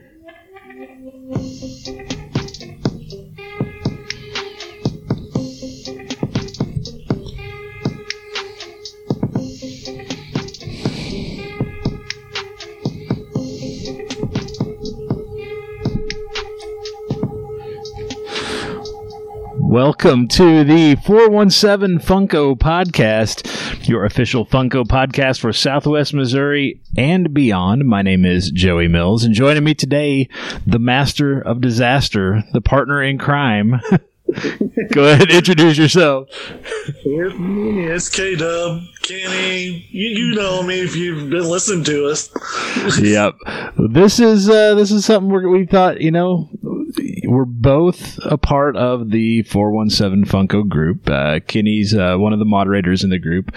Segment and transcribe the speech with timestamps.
[0.00, 1.57] Thank you.
[19.78, 27.84] Welcome to the 417 Funko podcast, your official Funko podcast for Southwest Missouri and beyond.
[27.84, 30.28] My name is Joey Mills, and joining me today,
[30.66, 33.80] the master of disaster, the partner in crime.
[34.90, 36.28] Go ahead and introduce yourself.
[37.04, 39.86] It's K Dub, Kenny.
[39.90, 42.30] You, you know me if you've been listening to us.
[43.00, 43.36] yep.
[43.78, 46.50] This is uh, this is something we we thought you know
[47.28, 51.08] we're both a part of the 417 Funko group.
[51.08, 53.54] Uh, Kenny's uh, one of the moderators in the group.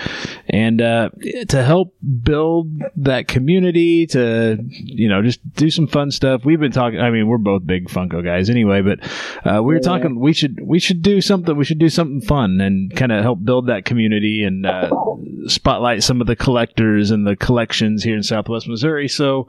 [0.49, 1.09] And uh,
[1.47, 6.73] to help build that community, to, you know, just do some fun stuff, we've been
[6.73, 6.99] talking.
[6.99, 8.99] I mean, we're both big Funko guys anyway, but
[9.45, 12.59] uh, we were talking, we should, we should do something, we should do something fun
[12.59, 14.89] and kind of help build that community and uh,
[15.47, 19.07] spotlight some of the collectors and the collections here in Southwest Missouri.
[19.07, 19.47] So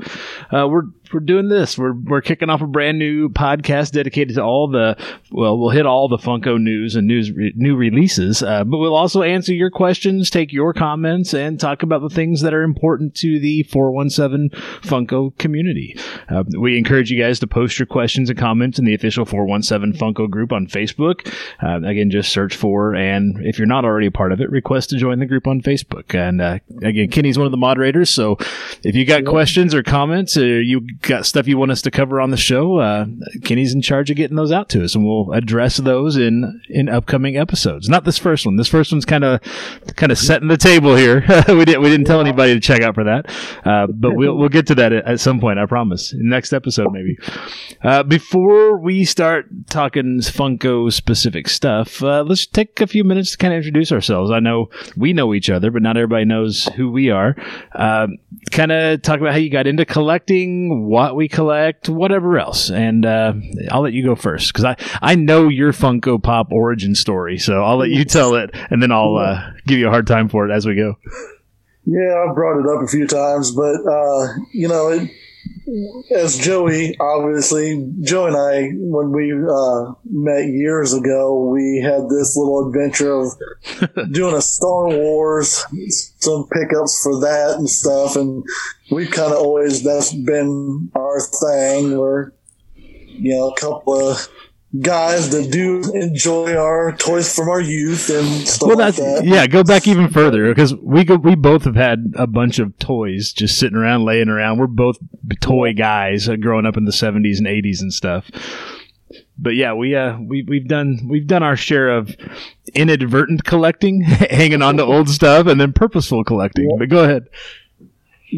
[0.53, 1.79] uh, we're, we're doing this.
[1.79, 4.97] We're, we're kicking off a brand new podcast dedicated to all the,
[5.31, 8.95] well, we'll hit all the Funko news and news re- new releases, uh, but we'll
[8.95, 13.15] also answer your questions, take your comments, and talk about the things that are important
[13.17, 14.51] to the 417
[14.83, 15.97] Funko community.
[16.29, 19.99] Uh, we encourage you guys to post your questions and comments in the official 417
[19.99, 21.33] Funko group on Facebook.
[21.63, 24.91] Uh, again, just search for, and if you're not already a part of it, request
[24.91, 26.15] to join the group on Facebook.
[26.15, 28.37] And uh, again, Kenny's one of the moderators, so
[28.83, 32.21] if you got questions or comments, or you got stuff you want us to cover
[32.21, 33.07] on the show, uh,
[33.45, 36.89] Kenny's in charge of getting those out to us, and we'll address those in in
[36.89, 37.89] upcoming episodes.
[37.89, 38.57] Not this first one.
[38.57, 39.41] This first one's kind of
[39.97, 41.21] kind of setting the table here.
[41.49, 43.27] we didn't we didn't tell anybody to check out for that,
[43.67, 45.59] uh, but we'll we'll get to that at, at some point.
[45.59, 46.15] I promise.
[46.17, 47.19] Next episode, maybe.
[47.83, 53.39] Uh, before we start talking Funko specific stuff, uh, let's take a few minutes to
[53.39, 54.31] kind of introduce ourselves.
[54.31, 57.37] I know we know each other, but not everybody knows who we are.
[57.75, 58.19] Um,
[58.51, 62.71] kind of talk about how you got into collecting, what we collect, whatever else.
[62.71, 63.33] And uh,
[63.71, 67.39] I'll let you go first because I, I know your Funko Pop origin story.
[67.39, 70.29] So I'll let you tell it and then I'll uh, give you a hard time
[70.29, 70.97] for it as we go.
[71.87, 75.11] Yeah, I've brought it up a few times, but uh, you know, it,
[76.15, 82.37] as Joey, obviously, Joe and I, when we uh, met years ago, we had this
[82.37, 85.65] little adventure of doing a Star Wars,
[86.19, 88.45] some pickups for that and stuff, and
[88.91, 91.97] we've kind of always that's been our thing.
[91.97, 92.33] We're
[92.75, 94.29] you know a couple of
[94.81, 99.25] guys that do enjoy our toys from our youth and stuff Well, like that.
[99.25, 99.47] yeah.
[99.47, 103.33] Go back even further because we go, we both have had a bunch of toys
[103.33, 104.59] just sitting around, laying around.
[104.59, 104.97] We're both
[105.41, 108.31] toy guys, uh, growing up in the '70s and '80s and stuff.
[109.39, 112.15] But yeah, we uh we we've done we've done our share of
[112.75, 116.75] inadvertent collecting, hanging on to old stuff, and then purposeful collecting.
[116.79, 117.25] But go ahead.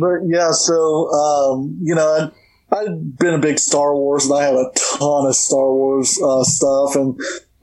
[0.01, 2.33] But yeah, so um, you know, I'd,
[2.73, 6.43] I'd been a big Star Wars, and I had a ton of Star Wars uh,
[6.45, 7.19] stuff, and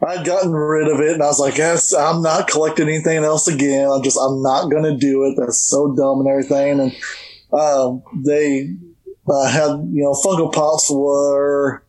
[0.06, 3.48] I'd gotten rid of it, and I was like, "Yes, I'm not collecting anything else
[3.48, 3.90] again.
[3.90, 5.36] I'm just, I'm not going to do it.
[5.38, 6.96] That's so dumb and everything." And
[7.54, 8.70] um, they
[9.30, 11.84] uh, had, you know, Funko Pops were.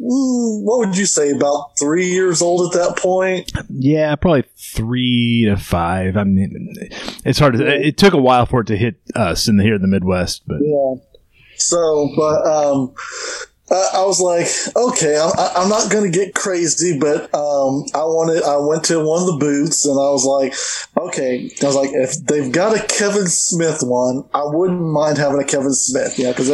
[0.00, 1.30] mm, What would you say?
[1.30, 3.52] About three years old at that point.
[3.68, 6.16] Yeah, probably three to five.
[6.16, 6.74] I mean,
[7.24, 7.66] it's hard to.
[7.86, 10.42] It took a while for it to hit us in the, here in the Midwest,
[10.46, 10.94] but Yeah.
[11.64, 12.94] So, but um,
[13.70, 17.84] I, I was like, okay, I, I- I'm not going to get crazy, but um,
[17.94, 18.42] I wanted.
[18.42, 20.54] I went to one of the booths and I was like,
[21.06, 21.50] okay.
[21.62, 25.44] I was like, if they've got a Kevin Smith one, I wouldn't mind having a
[25.44, 26.18] Kevin Smith.
[26.18, 26.50] Yeah, because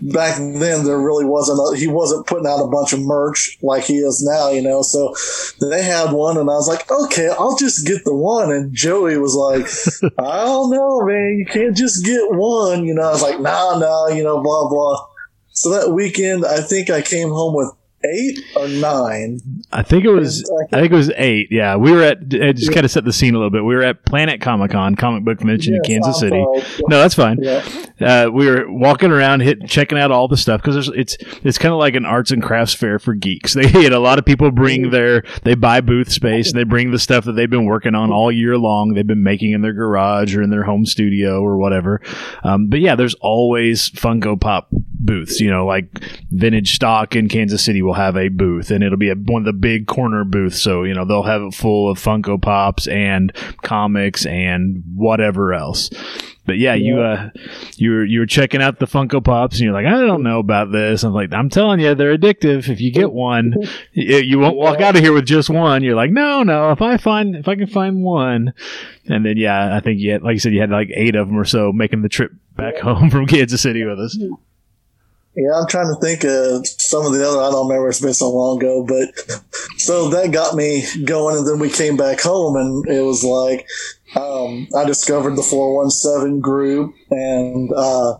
[0.00, 1.58] back then there really wasn't.
[1.58, 4.50] A, he wasn't putting out a bunch of merch like he is now.
[4.50, 5.14] You know, so
[5.60, 8.52] they had one, and I was like, okay, I'll just get the one.
[8.52, 9.66] And Joey was like,
[10.18, 11.38] I don't know, man.
[11.38, 12.84] You can't just get one.
[12.84, 14.08] You know, I was like, nah, nah.
[14.08, 15.08] You know, blah blah.
[15.52, 17.70] So that weekend, I think I came home with
[18.04, 19.40] eight or nine.
[19.72, 20.48] I think it was.
[20.72, 21.48] I think it was eight.
[21.50, 22.28] Yeah, we were at.
[22.28, 23.64] Just kind of set the scene a little bit.
[23.64, 26.44] We were at Planet Comic Con, comic book convention in Kansas City.
[26.88, 27.38] No, that's fine.
[27.40, 27.64] Yeah.
[28.00, 31.72] Uh, we were walking around, hit, checking out all the stuff because it's it's kind
[31.72, 33.56] of like an arts and crafts fair for geeks.
[33.62, 36.50] They know, a lot of people bring their they buy booth space.
[36.50, 38.94] and They bring the stuff that they've been working on all year long.
[38.94, 42.00] They've been making in their garage or in their home studio or whatever.
[42.42, 45.40] Um, but yeah, there's always Funko Pop booths.
[45.40, 45.86] You know, like
[46.30, 49.46] vintage stock in Kansas City will have a booth, and it'll be a, one of
[49.46, 50.60] the big corner booths.
[50.60, 55.90] So you know they'll have it full of Funko Pops and comics and whatever else.
[56.44, 57.30] But yeah, you uh,
[57.76, 60.38] you were you were checking out the Funko Pops, and you're like, I don't know
[60.38, 61.04] about this.
[61.04, 62.68] I'm like, I'm telling you, they're addictive.
[62.68, 63.54] If you get one,
[63.92, 65.84] you, you won't walk out of here with just one.
[65.84, 66.72] You're like, no, no.
[66.72, 68.54] If I find if I can find one,
[69.06, 71.28] and then yeah, I think you had, like you said, you had like eight of
[71.28, 74.18] them or so making the trip back home from Kansas City with us.
[75.34, 77.40] Yeah, I'm trying to think of some of the other.
[77.40, 77.88] I don't remember.
[77.88, 79.18] It's been so long ago, but
[79.78, 83.66] so that got me going, and then we came back home, and it was like
[84.14, 88.18] um, I discovered the 417 group, and uh,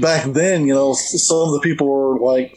[0.00, 2.56] back then, you know, some of the people were like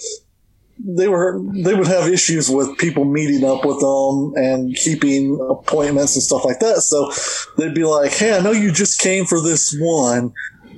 [0.79, 6.15] they were they would have issues with people meeting up with them and keeping appointments
[6.15, 6.77] and stuff like that.
[6.77, 7.11] So
[7.57, 10.33] they'd be like, "Hey, I know you just came for this one."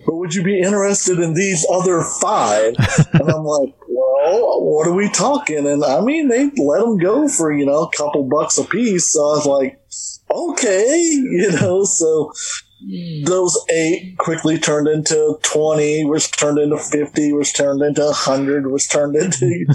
[0.09, 2.73] But would you be interested in these other five?
[3.13, 5.67] and I'm like, well, what are we talking?
[5.67, 9.13] And I mean, they let them go for, you know, a couple bucks a piece.
[9.13, 9.79] So I was like,
[10.33, 12.33] okay, you know, so
[13.23, 18.88] those eight quickly turned into 20, was turned into 50, was turned into 100, was
[18.88, 19.65] turned into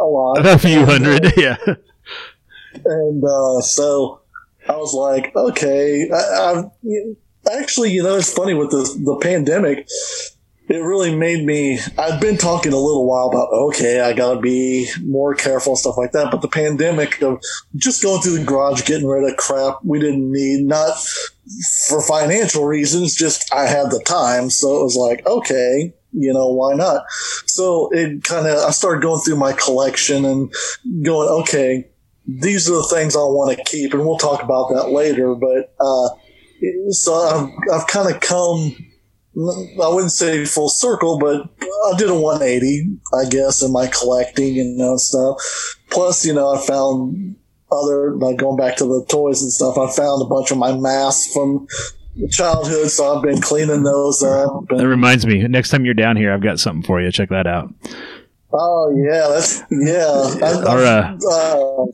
[0.00, 0.46] a lot.
[0.46, 1.56] A few hundred, yeah.
[2.84, 4.20] And uh, so
[4.68, 6.64] I was like, okay, I, I've
[7.52, 9.88] actually, you know, it's funny with the the pandemic.
[10.68, 11.78] It really made me.
[11.96, 15.78] I've been talking a little while about okay, I got to be more careful and
[15.78, 16.30] stuff like that.
[16.30, 17.40] But the pandemic of
[17.76, 20.98] just going through the garage, getting rid of crap we didn't need, not
[21.88, 26.48] for financial reasons, just I had the time, so it was like okay, you know,
[26.48, 27.04] why not?
[27.46, 30.52] So it kind of, I started going through my collection and
[31.04, 31.88] going, okay,
[32.26, 35.34] these are the things I want to keep, and we'll talk about that later.
[35.34, 36.08] But uh,
[36.90, 38.76] so I've, I've kind of come,
[39.82, 44.58] I wouldn't say full circle, but I did a 180, I guess, in my collecting
[44.58, 45.36] and you know, stuff.
[45.90, 47.36] Plus, you know, I found
[47.70, 50.76] other, like going back to the toys and stuff, I found a bunch of my
[50.76, 51.66] masks from
[52.30, 54.70] childhood, so I've been cleaning those up.
[54.70, 57.10] And, that reminds me, next time you're down here, I've got something for you.
[57.12, 57.72] Check that out.
[58.52, 60.46] Oh yeah, that's yeah.
[60.46, 61.86] I, Our, uh, uh,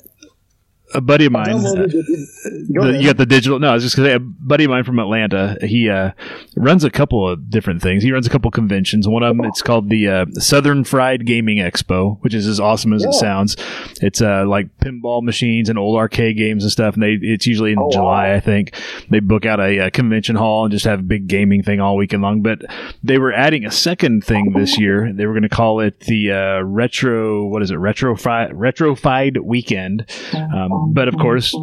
[0.95, 1.51] a buddy of mine.
[1.51, 3.59] Uh, the, you got the digital.
[3.59, 5.57] No, I was just gonna say a buddy of mine from Atlanta.
[5.61, 6.13] He uh,
[6.57, 8.03] runs a couple of different things.
[8.03, 9.09] He runs a couple of conventions.
[9.09, 12.93] One of them it's called the uh, Southern Fried Gaming Expo, which is as awesome
[12.93, 13.11] as yeah.
[13.11, 13.57] it sounds.
[14.01, 16.95] It's uh, like pinball machines and old arcade games and stuff.
[16.95, 18.37] And they it's usually in oh, July, wow.
[18.37, 18.75] I think.
[19.11, 21.97] They book out a, a, convention hall and just have a big gaming thing all
[21.97, 22.43] weekend long.
[22.43, 22.63] But
[23.03, 25.13] they were adding a second thing this year.
[25.13, 27.45] They were going to call it the uh, retro.
[27.47, 27.77] What is it?
[27.77, 30.07] Retrofied Retrofied Weekend.
[30.35, 31.55] Um, but of course,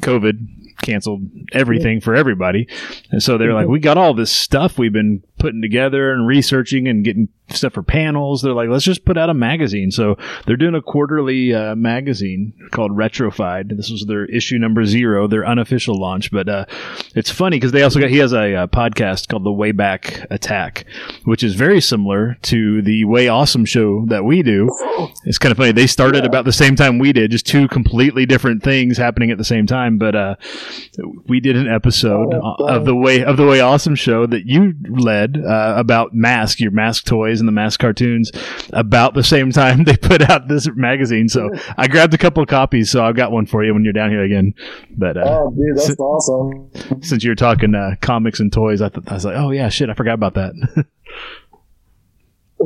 [0.00, 1.22] COVID canceled
[1.52, 2.68] everything for everybody.
[3.10, 6.88] And so they're like, we got all this stuff we've been putting together and researching
[6.88, 8.40] and getting stuff for panels.
[8.40, 9.90] They're like, let's just put out a magazine.
[9.90, 13.76] So they're doing a quarterly uh, magazine called Retrofied.
[13.76, 16.30] This was their issue number zero, their unofficial launch.
[16.30, 16.64] But uh,
[17.14, 20.86] it's funny because they also got, he has a, uh, podcast called The Wayback Attack,
[21.24, 24.70] which is very similar to the Way Awesome show that we do.
[25.26, 25.72] It's kind of funny.
[25.72, 29.36] They started about the same time we did, just two completely different things happening at
[29.36, 29.98] the same time.
[29.98, 30.36] But uh,
[31.26, 34.72] we did an episode oh, of the Way of the Way Awesome show that you
[34.88, 38.30] led uh, about mask, your mask toys and the mask cartoons
[38.72, 41.28] about the same time they put out this magazine.
[41.28, 43.92] So I grabbed a couple of copies, so I've got one for you when you're
[43.92, 44.54] down here again.
[44.90, 46.70] But uh, oh, dude, that's awesome.
[47.02, 49.90] Since you're talking uh, comics and toys, I, th- I was like, oh yeah, shit,
[49.90, 50.86] I forgot about that.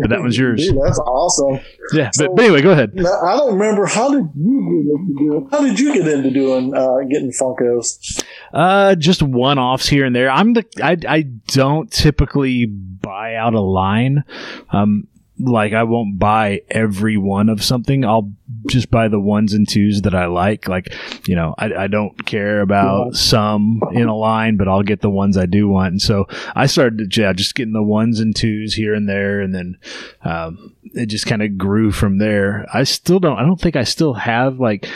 [0.01, 0.67] but that was yours.
[0.67, 1.61] Dude, that's awesome.
[1.93, 2.93] Yeah, so, but, but, anyway, go ahead.
[2.99, 6.75] I don't remember how did you get into doing, how did you get into doing
[6.75, 8.25] uh, getting Funkos?
[8.53, 10.31] Uh, just one offs here and there.
[10.31, 14.25] I'm the I I don't typically buy out a line.
[14.71, 15.07] Um,
[15.39, 18.05] like I won't buy every one of something.
[18.05, 18.33] I'll
[18.67, 20.69] just buy the ones and twos that I like.
[20.69, 20.95] Like,
[21.29, 25.11] you know, I, I don't care about some in a line, but I'll get the
[25.11, 25.93] ones I do want.
[25.93, 29.41] And so I started, yeah, just getting the ones and twos here and there.
[29.41, 29.79] And then,
[30.23, 32.67] um, it just kind of grew from there.
[32.73, 34.89] I still don't, I don't think I still have like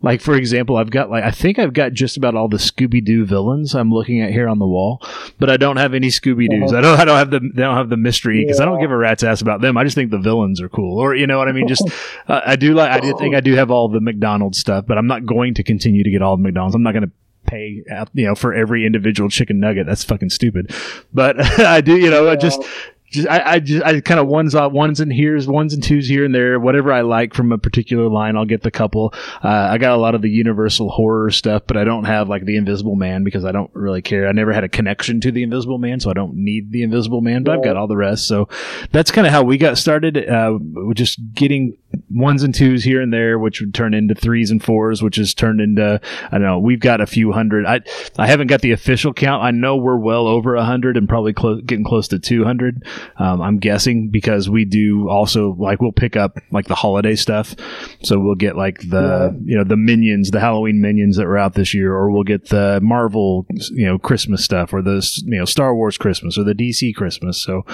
[0.00, 3.04] like for example, I've got like I think I've got just about all the Scooby
[3.04, 5.02] Doo villains I'm looking at here on the wall,
[5.38, 6.72] but I don't have any Scooby Doos.
[6.72, 6.78] Uh-huh.
[6.78, 8.66] I don't I don't have the they don't have the mystery because yeah.
[8.66, 9.76] I don't give a rat's ass about them.
[9.76, 11.66] I just think the villains are cool, or you know what I mean.
[11.66, 11.88] Just
[12.28, 14.98] uh, I do like I do think I do have all the McDonald's stuff, but
[14.98, 16.76] I'm not going to continue to get all the McDonald's.
[16.76, 17.12] I'm not going to
[17.48, 17.82] pay
[18.14, 19.86] you know for every individual chicken nugget.
[19.86, 20.72] That's fucking stupid.
[21.12, 22.36] But I do you know yeah.
[22.36, 22.62] just
[23.10, 26.08] just I, I just I kind of ones on ones and here's ones and twos
[26.08, 26.58] here and there.
[26.60, 29.14] Whatever I like from a particular line I'll get the couple.
[29.42, 32.44] Uh, I got a lot of the Universal horror stuff but I don't have like
[32.44, 34.28] the Invisible Man because I don't really care.
[34.28, 37.20] I never had a connection to the Invisible Man so I don't need the Invisible
[37.20, 38.26] Man but I've got all the rest.
[38.26, 38.48] So
[38.92, 40.58] that's kind of how we got started uh,
[40.94, 41.76] just getting
[42.10, 45.34] ones and twos here and there, which would turn into threes and fours, which is
[45.34, 46.58] turned into I don't know.
[46.58, 47.66] We've got a few hundred.
[47.66, 47.80] I
[48.18, 49.42] I haven't got the official count.
[49.42, 52.84] I know we're well over a hundred and probably clo- getting close to two hundred.
[53.16, 57.54] Um, I'm guessing because we do also like we'll pick up like the holiday stuff,
[58.02, 59.38] so we'll get like the yeah.
[59.44, 62.48] you know the minions, the Halloween minions that were out this year, or we'll get
[62.48, 66.54] the Marvel you know Christmas stuff, or the you know Star Wars Christmas, or the
[66.54, 67.38] DC Christmas.
[67.42, 67.64] So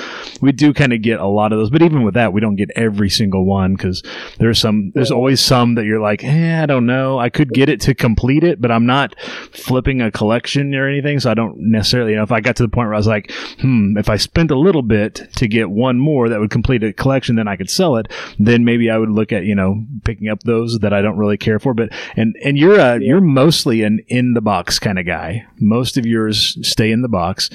[0.40, 2.56] we do kind of get a lot of those, but even with that, we don't
[2.56, 4.02] get every single one because
[4.38, 7.68] there's some there's always some that you're like, eh, I don't know, I could get
[7.68, 9.18] it to complete it, but I'm not
[9.52, 12.62] flipping a collection or anything, so I don't necessarily you know if I got to
[12.62, 13.30] the point where I was like,
[13.60, 16.92] hmm, if I spent a little bit to get one more that would complete a
[16.92, 18.10] collection, then I could sell it.
[18.38, 21.38] Then maybe I would look at you know picking up those that I don't really
[21.38, 21.74] care for.
[21.74, 25.46] But and and you're a, you're mostly an in the box kind of guy.
[25.58, 27.50] Most of yours stay in the box.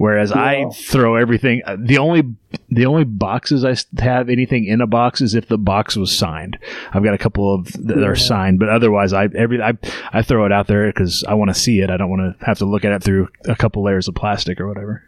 [0.00, 0.42] Whereas yeah.
[0.42, 1.60] I throw everything.
[1.66, 2.22] Uh, the only
[2.70, 6.58] the only boxes I have anything in a box is if the box was signed.
[6.94, 8.06] I've got a couple of that yeah.
[8.06, 9.74] are signed, but otherwise I every I,
[10.10, 11.90] I throw it out there because I want to see it.
[11.90, 14.58] I don't want to have to look at it through a couple layers of plastic
[14.58, 15.02] or whatever.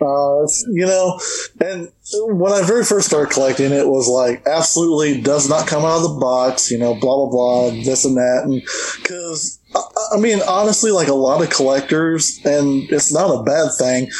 [0.00, 1.20] Uh, you know,
[1.60, 1.92] and
[2.36, 6.02] when I very first started collecting, it was like absolutely does not come out of
[6.02, 6.68] the box.
[6.72, 8.60] You know, blah blah blah, this and that, and
[9.00, 14.10] because I mean, honestly, like a lot of collectors, and it's not a bad thing.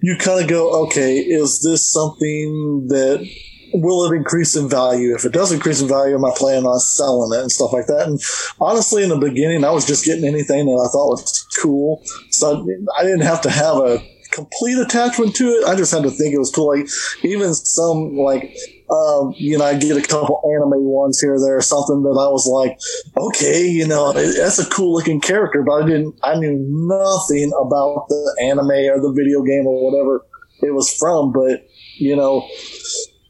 [0.00, 3.28] You kind of go, okay, is this something that
[3.74, 5.14] will it increase in value?
[5.14, 7.86] If it does increase in value, am I planning on selling it and stuff like
[7.86, 8.06] that?
[8.06, 8.20] And
[8.60, 12.66] honestly, in the beginning, I was just getting anything that I thought was cool, so
[12.96, 13.98] I didn't have to have a
[14.32, 15.64] complete attachment to it.
[15.66, 16.76] I just had to think it was cool.
[16.76, 16.88] Like
[17.22, 18.54] even some like
[18.90, 22.46] um, you know, I get a couple anime ones here there, something that I was
[22.46, 22.78] like,
[23.16, 28.06] okay, you know, that's a cool looking character, but I didn't, I knew nothing about
[28.08, 30.24] the anime or the video game or whatever
[30.62, 31.32] it was from.
[31.32, 31.66] But
[31.98, 32.48] you know,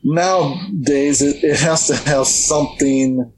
[0.03, 3.33] nowadays it, it has to have something,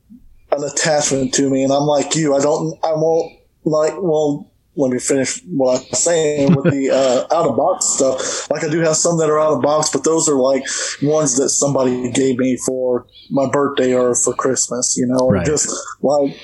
[0.50, 3.32] an attachment to me, and I'm like you, I don't, I won't
[3.64, 8.48] like, well, let me finish what I'm saying with the uh, out of box stuff.
[8.50, 10.62] Like I do have some that are out of box, but those are like
[11.02, 15.44] ones that somebody gave me for my birthday or for Christmas, you know, right.
[15.44, 15.68] just
[16.00, 16.38] like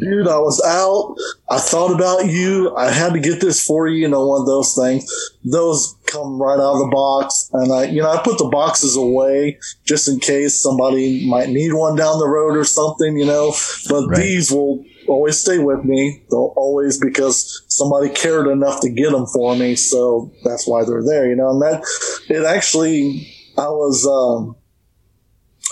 [0.00, 1.16] dude, I was out.
[1.50, 2.74] I thought about you.
[2.76, 4.02] I had to get this for you.
[4.02, 5.06] You know, one of those things.
[5.44, 8.96] Those come right out of the box, and I, you know, I put the boxes
[8.96, 13.16] away just in case somebody might need one down the road or something.
[13.18, 13.54] You know,
[13.88, 14.18] but right.
[14.18, 16.22] these will always stay with me.
[16.30, 21.04] They'll always because somebody cared enough to get them for me, so that's why they're
[21.04, 21.28] there.
[21.28, 21.84] You know, and that
[22.28, 24.06] it actually, I was.
[24.06, 24.56] um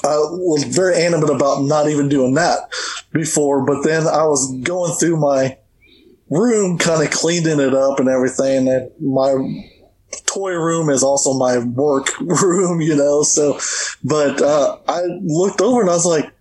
[0.02, 2.70] I was very animate about not even doing that
[3.12, 5.58] before, but then I was going through my
[6.30, 8.66] room, kind of cleaning it up and everything.
[8.66, 9.34] And my
[10.26, 13.22] toy room is also my work room, you know.
[13.22, 13.58] So,
[14.02, 16.32] but uh, I looked over and I was like,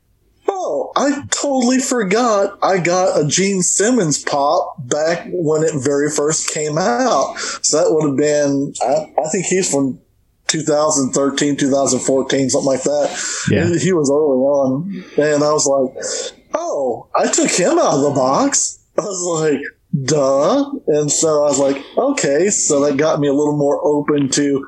[0.52, 6.52] Oh, I totally forgot I got a Gene Simmons pop back when it very first
[6.52, 7.38] came out.
[7.62, 10.00] So that would have been, I, I think he's from
[10.48, 13.46] 2013, 2014, something like that.
[13.52, 13.68] Yeah.
[13.68, 15.06] He, he was early on.
[15.18, 18.80] And I was like, oh, I took him out of the box.
[18.98, 19.62] I was like,
[20.04, 20.72] duh.
[20.88, 22.50] And so I was like, okay.
[22.50, 24.68] So that got me a little more open to,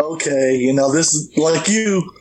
[0.00, 2.12] okay, you know, this is like you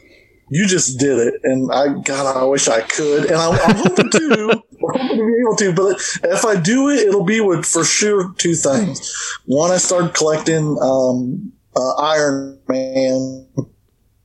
[0.50, 4.10] you just did it, and I God, I wish I could, and I'm, I'm hoping
[4.12, 4.63] to.
[4.82, 7.84] We're hoping to be able to, but if I do it, it'll be with for
[7.84, 9.38] sure two things.
[9.46, 13.46] One, I started collecting um, uh, Iron Man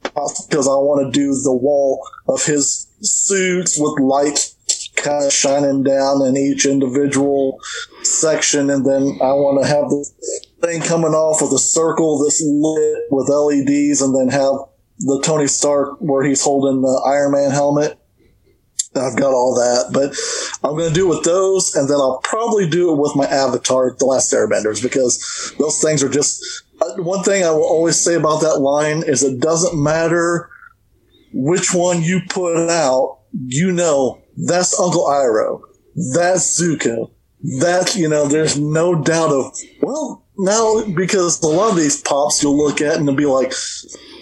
[0.02, 4.54] because I want to do the wall of his suits with light
[4.96, 7.58] kind of shining down in each individual
[8.02, 10.08] section, and then I want to have the
[10.62, 14.54] thing coming off with a circle that's lit with LEDs, and then have
[14.98, 17.98] the Tony Stark where he's holding the Iron Man helmet.
[18.96, 20.14] I've got all that, but
[20.62, 23.24] I'm going to do it with those, and then I'll probably do it with my
[23.24, 26.40] Avatar, The Last Airbenders, because those things are just.
[26.80, 30.48] Uh, one thing I will always say about that line is it doesn't matter
[31.32, 35.60] which one you put out, you know, that's Uncle Iroh,
[36.14, 37.10] that's Zuko,
[37.60, 42.42] that, you know, there's no doubt of, well, now, because a lot of these pops
[42.42, 43.52] you'll look at and be like,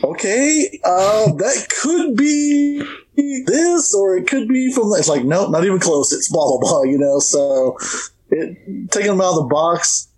[0.02, 2.82] okay, uh, that could be
[3.16, 4.92] this, or it could be from.
[4.96, 6.12] It's like, nope, not even close.
[6.12, 6.82] It's blah blah blah.
[6.82, 7.76] You know, so
[8.30, 10.08] it, taking them out of the box,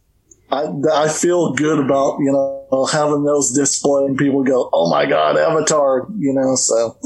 [0.50, 5.06] I I feel good about you know having those displayed and people go, oh my
[5.06, 6.06] god, Avatar.
[6.18, 6.98] You know, so.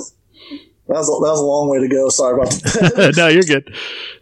[0.88, 2.08] That was, a, that was a long way to go.
[2.08, 3.14] Sorry about that.
[3.18, 3.74] no, you're good.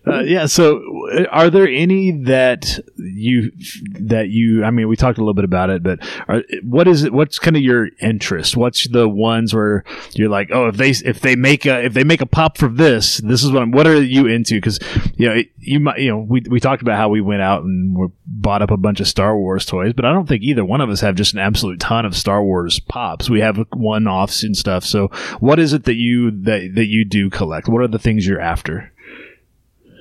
[0.05, 0.47] Uh, yeah.
[0.47, 0.83] So,
[1.31, 3.53] are there any that you
[4.01, 4.65] that you?
[4.65, 7.13] I mean, we talked a little bit about it, but are, what is it?
[7.13, 8.57] What's kind of your interest?
[8.57, 12.05] What's the ones where you're like, oh, if they if they make a if they
[12.05, 13.71] make a pop for this, this is what I'm.
[13.71, 14.57] What are you into?
[14.57, 14.81] Because
[15.17, 17.97] you know you might you know we we talked about how we went out and
[17.97, 20.81] we bought up a bunch of Star Wars toys, but I don't think either one
[20.81, 23.31] of us have just an absolute ton of Star Wars pops.
[23.31, 24.85] We have one offs and stuff.
[24.85, 25.09] So,
[25.41, 27.69] what is it that you that that you do collect?
[27.69, 28.93] What are the things you're after?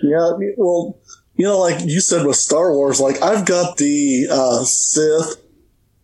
[0.03, 0.97] Yeah, well,
[1.35, 5.41] you know, like you said with Star Wars, like I've got the uh, Sith,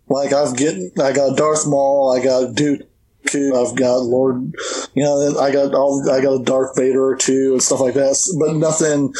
[0.10, 2.86] like I've getting, I got Darth Maul, I got Dooku.
[3.34, 4.54] I've got Lord,
[4.94, 7.94] you know, I got all, I got a Darth Vader or two and stuff like
[7.94, 9.14] that, but nothing.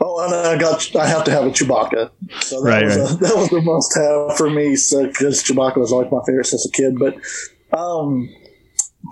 [0.00, 2.10] Oh, and I got, I have to have a Chewbacca.
[2.42, 3.10] So that, right, was, right.
[3.10, 4.76] A, that was the must have for me.
[4.76, 6.96] So, cause Chewbacca was like my favorite since a kid.
[6.98, 7.16] But,
[7.76, 8.28] um,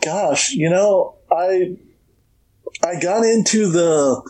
[0.05, 1.77] gosh, you know, I,
[2.85, 4.23] I got into the,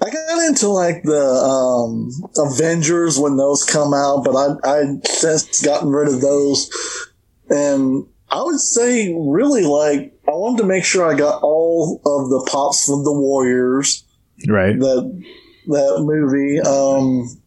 [0.00, 5.64] I got into like the um, Avengers when those come out, but I I since
[5.64, 6.70] gotten rid of those,
[7.48, 12.28] and I would say really like I wanted to make sure I got all of
[12.28, 14.04] the pops from the Warriors,
[14.48, 14.78] right?
[14.78, 15.24] That
[15.68, 17.40] that movie, um,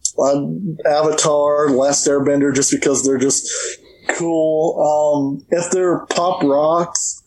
[0.86, 3.48] Avatar, Last Airbender, just because they're just
[4.08, 4.80] cool.
[4.80, 7.17] Um, if they're pop rocks,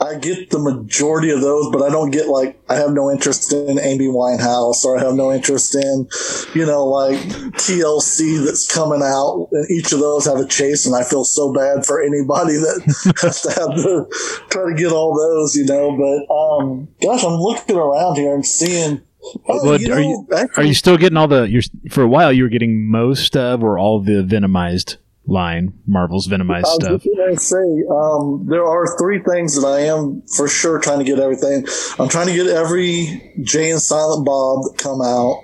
[0.00, 3.52] I get the majority of those, but I don't get like I have no interest
[3.52, 6.08] in Amy Winehouse or I have no interest in,
[6.54, 9.48] you know, like TLC that's coming out.
[9.52, 13.14] And each of those have a chase, and I feel so bad for anybody that
[13.22, 14.06] has to have to
[14.50, 15.96] try to get all those, you know.
[15.96, 19.02] But um, gosh, I'm looking around here and seeing.
[19.48, 21.48] Oh, well, you know, are you actually, are you still getting all the?
[21.48, 22.32] You're for a while.
[22.32, 27.02] You were getting most of or all the venomized line, Marvel's Venomized I stuff.
[27.28, 31.18] I say um, there are three things that I am for sure trying to get
[31.18, 31.66] everything.
[31.98, 35.42] I'm trying to get every Jay and Silent Bob that come out,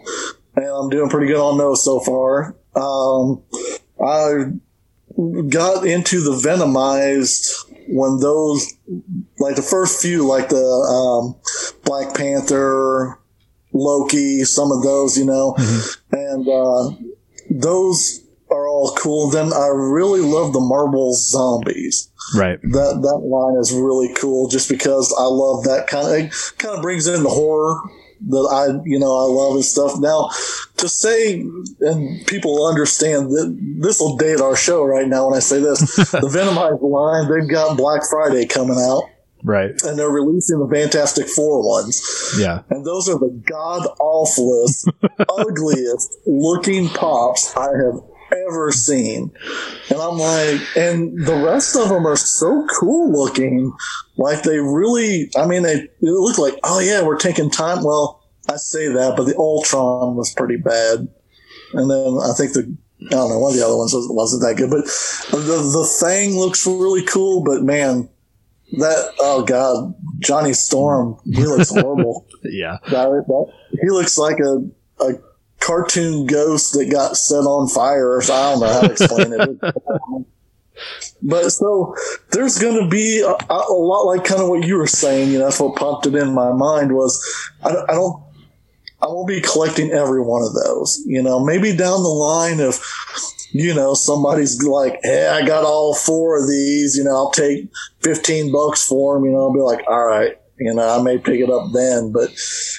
[0.56, 2.56] and I'm doing pretty good on those so far.
[2.74, 3.42] Um,
[4.04, 4.52] I
[5.48, 8.74] got into the Venomized when those,
[9.38, 11.34] like the first few, like the um,
[11.84, 13.18] Black Panther,
[13.72, 16.14] Loki, some of those, you know, mm-hmm.
[16.14, 17.10] and uh,
[17.50, 19.30] those are all cool.
[19.30, 22.10] Then I really love the Marvel zombies.
[22.36, 22.60] Right.
[22.62, 26.76] That that line is really cool just because I love that kind of it kind
[26.76, 27.80] of brings in the horror
[28.28, 29.98] that I you know I love and stuff.
[29.98, 30.28] Now
[30.76, 31.40] to say
[31.80, 35.80] and people understand that this will date our show right now when I say this.
[35.96, 39.04] the Venomized line, they've got Black Friday coming out.
[39.44, 39.80] Right.
[39.82, 42.34] And they're releasing the Fantastic Four ones.
[42.38, 42.62] Yeah.
[42.70, 44.90] And those are the god awfulest,
[45.38, 49.30] ugliest looking pops I have ever seen.
[49.90, 53.72] And I'm like, and the rest of them are so cool looking.
[54.16, 57.84] Like they really, I mean, they, look like, oh yeah, we're taking time.
[57.84, 61.08] Well, I say that, but the Ultron was pretty bad.
[61.74, 64.56] And then I think the, I don't know, one of the other ones wasn't that
[64.56, 64.84] good, but
[65.38, 68.08] the, the thing looks really cool, but man,
[68.72, 72.26] that, oh God, Johnny Storm, he looks horrible.
[72.42, 72.78] yeah.
[72.90, 74.64] That, that, he looks like a,
[75.04, 75.14] a
[75.60, 79.32] cartoon ghost that got set on fire, or so I don't know how to explain
[79.32, 79.74] it.
[81.22, 81.94] But so
[82.30, 85.30] there's going to be a, a, lot like kind of what you were saying.
[85.30, 87.20] You know, that's what popped it in my mind was
[87.64, 88.22] I, I don't.
[89.00, 91.00] I won't be collecting every one of those.
[91.06, 92.80] You know, maybe down the line if
[93.52, 97.68] you know somebody's like, "Hey, I got all four of these," you know, I'll take
[98.00, 99.24] fifteen bucks for them.
[99.24, 102.12] You know, I'll be like, "All right, you know, I may pick it up then,
[102.12, 102.30] but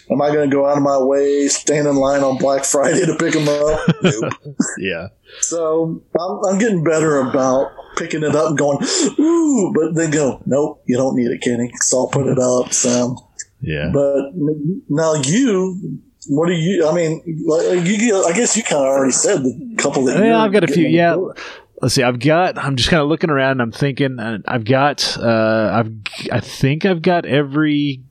[0.10, 3.06] am I going to go out of my way, stand in line on Black Friday
[3.06, 3.96] to pick them up?
[4.04, 4.34] Nope.
[4.78, 5.08] yeah.
[5.42, 8.80] So I'm, I'm, getting better about picking it up and going,
[9.20, 11.72] ooh, but then go, nope, you don't need it, Kenny.
[11.76, 12.74] So I'll put it up.
[12.74, 13.16] So,
[13.62, 13.92] yeah.
[13.94, 14.32] But
[14.90, 19.12] now you, what do you, I mean, like, you, I guess you kind of already
[19.12, 20.88] said the couple that Yeah, I've got a few.
[20.88, 21.16] Yeah
[21.82, 25.18] let's see i've got i'm just kind of looking around and i'm thinking i've got
[25.18, 25.92] uh i've
[26.32, 28.02] i think i've got every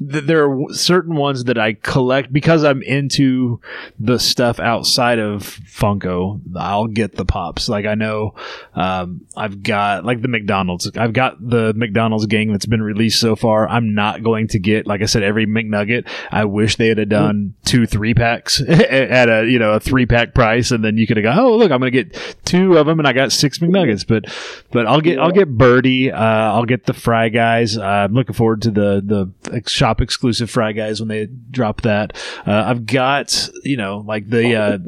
[0.00, 3.60] there are certain ones that I collect because I'm into
[3.98, 6.40] the stuff outside of Funko.
[6.56, 7.68] I'll get the pops.
[7.68, 8.34] Like I know
[8.74, 10.90] um, I've got like the McDonald's.
[10.96, 13.68] I've got the McDonald's gang that's been released so far.
[13.68, 16.08] I'm not going to get like I said every McNugget.
[16.30, 20.34] I wish they had done two three packs at a you know a three pack
[20.34, 21.38] price, and then you could have gone.
[21.38, 24.06] Oh look, I'm going to get two of them, and I got six McNuggets.
[24.06, 24.26] But
[24.72, 26.12] but I'll get I'll get Birdie.
[26.12, 27.76] Uh, I'll get the Fry Guys.
[27.76, 32.16] Uh, I'm looking forward to the the shop exclusive Fry Guys when they drop that.
[32.46, 34.78] Uh, I've got you know like the uh,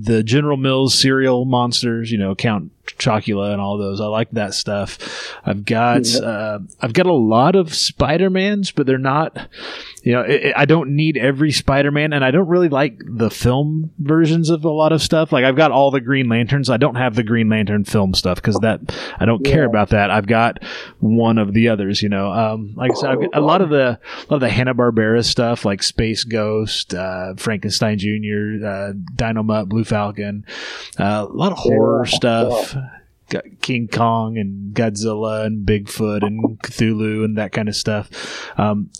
[0.00, 2.10] the General Mills cereal monsters.
[2.10, 4.00] You know, count Chocula and all those.
[4.00, 4.98] I like that stuff.
[5.44, 9.48] I've got uh, I've got a lot of Spider Mans, but they're not.
[10.02, 12.98] You know, it, it, I don't need every Spider Man, and I don't really like
[13.04, 15.32] the film versions of a lot of stuff.
[15.32, 16.70] Like I've got all the Green Lanterns.
[16.70, 18.80] I don't have the Green Lantern film stuff because that
[19.18, 19.52] I don't yeah.
[19.52, 20.10] care about that.
[20.10, 20.62] I've got
[21.00, 22.02] one of the others.
[22.02, 24.40] You know, um, like I said, I've got a lot of the a lot of
[24.40, 30.46] the Hanna Barbera stuff, like Space Ghost, uh, Frankenstein Junior, uh, Dynomutt, Blue Falcon,
[30.98, 32.16] uh, a lot of horror yeah.
[32.16, 32.76] stuff.
[33.60, 38.10] King Kong and Godzilla and Bigfoot and Cthulhu and that kind of stuff.
[38.58, 38.90] Um,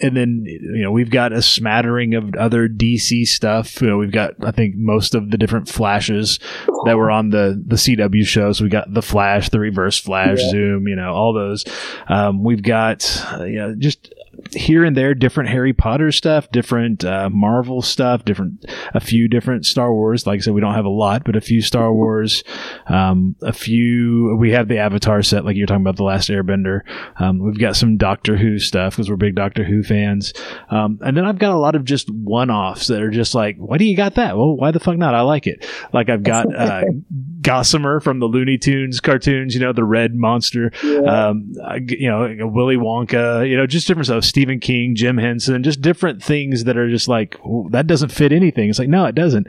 [0.00, 3.80] and then you know we've got a smattering of other DC stuff.
[3.80, 6.38] You know we've got I think most of the different flashes
[6.84, 8.60] that were on the the CW shows.
[8.60, 10.50] We got the Flash, the Reverse Flash, yeah.
[10.50, 10.88] Zoom.
[10.88, 11.64] You know all those.
[12.08, 14.12] Um, we've got uh, you know just
[14.52, 19.66] here and there different Harry Potter stuff, different uh, Marvel stuff, different a few different
[19.66, 20.26] Star Wars.
[20.26, 22.44] Like I said, we don't have a lot, but a few Star Wars,
[22.86, 24.36] um, a few.
[24.38, 26.80] We have the Avatar set, like you're talking about the Last Airbender.
[27.18, 30.32] Um, we've got some Doctor Who stuff because we're big Doctor Who fans,
[30.70, 33.78] um, and then I've got a lot of just one-offs that are just like, why
[33.78, 34.36] do you got that?
[34.36, 35.14] Well, why the fuck not?
[35.14, 35.66] I like it.
[35.92, 36.84] Like I've got uh,
[37.44, 41.28] Gossamer from the Looney Tunes cartoons, you know, the red monster, yeah.
[41.28, 41.52] um,
[41.86, 44.24] you know, Willy Wonka, you know, just different stuff.
[44.24, 47.38] Stephen King, Jim Henson, just different things that are just like,
[47.70, 48.68] that doesn't fit anything.
[48.68, 49.46] It's like, no, it doesn't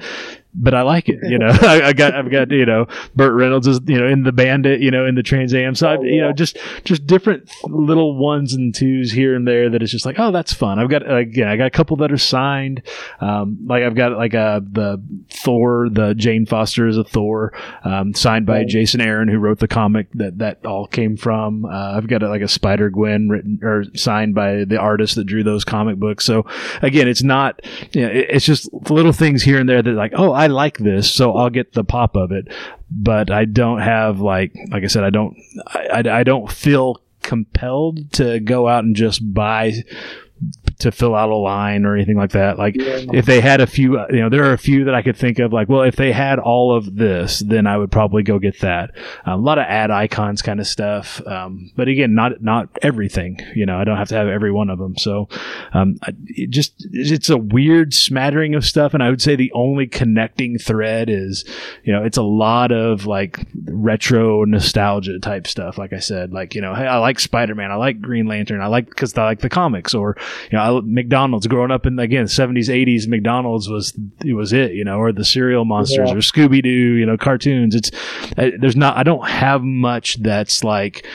[0.56, 1.20] but I like it.
[1.24, 4.24] You know, I, I, got I've got you know Burt Reynolds is you know in
[4.24, 5.76] the Bandit, you know in the Trans Am.
[5.76, 6.12] So oh, yeah.
[6.12, 10.06] you know just just different little ones and twos here and there that is just
[10.06, 10.80] like oh that's fun.
[10.80, 12.82] I've got again I got a couple that are signed.
[13.20, 17.54] Um, like I've got like a uh, the Thor, the Jane Foster is a Thor,
[17.84, 21.66] um, signed by Jason Aaron who wrote the comic that that all came from.
[21.66, 25.26] Uh, I've got a, like a Spider Gwen written or signed by the artist that
[25.26, 26.26] drew those comic books.
[26.26, 26.46] So
[26.82, 30.14] again, it's not you know, it, it's just little things here and there that like
[30.16, 32.50] oh I I like this, so I'll get the pop of it.
[32.92, 37.02] But I don't have like, like I said, I don't, I, I, I don't feel
[37.24, 39.74] compelled to go out and just buy
[40.80, 42.58] to fill out a line or anything like that.
[42.58, 43.06] Like yeah.
[43.14, 45.40] if they had a few, you know, there are a few that I could think
[45.40, 45.54] of.
[45.54, 48.92] Like, well, if they had all of this, then I would probably go get that.
[49.26, 53.40] Um, a lot of ad icons kind of stuff, um, but again, not not everything.
[53.56, 54.98] You know, I don't have to have every one of them.
[54.98, 55.30] So,
[55.74, 59.88] um, it just it's a weird smattering of stuff, and I would say the only
[59.88, 61.46] connecting thread is,
[61.84, 65.78] you know, it's a lot of like retro nostalgia type stuff.
[65.78, 68.62] Like I said, like you know, hey, I like Spider Man, I like Green Lantern,
[68.62, 70.18] I like because I like the comics, or
[70.52, 74.72] you know, I, McDonald's growing up in again seventies eighties McDonald's was it was it
[74.72, 76.16] you know or the cereal monsters yeah.
[76.16, 77.76] or Scooby Doo you know cartoons.
[77.76, 77.92] It's
[78.38, 81.06] uh, there's not I don't have much that's like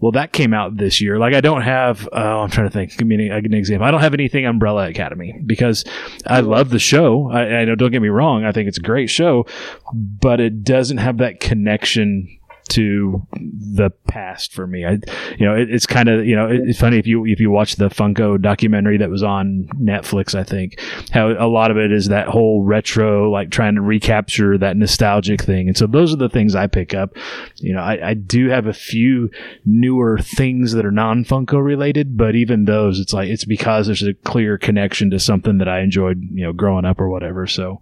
[0.00, 1.18] well, that came out this year.
[1.18, 2.96] Like, I don't have, oh, I'm trying to think.
[2.96, 3.86] Give me an, an, example.
[3.86, 5.84] I don't have anything Umbrella Academy because
[6.26, 7.30] I love the show.
[7.30, 8.44] I, I know, don't get me wrong.
[8.44, 9.44] I think it's a great show,
[9.92, 12.39] but it doesn't have that connection
[12.70, 14.84] to the past for me.
[14.84, 14.98] I,
[15.38, 17.76] you know, it, it's kind of you know it's funny if you if you watch
[17.76, 20.80] the Funko documentary that was on Netflix, I think
[21.12, 25.42] how a lot of it is that whole retro, like trying to recapture that nostalgic
[25.42, 25.68] thing.
[25.68, 27.16] And so those are the things I pick up.
[27.56, 29.30] You know, I, I do have a few
[29.64, 34.02] newer things that are non Funko related, but even those, it's like it's because there's
[34.02, 37.46] a clear connection to something that I enjoyed, you know, growing up or whatever.
[37.46, 37.80] So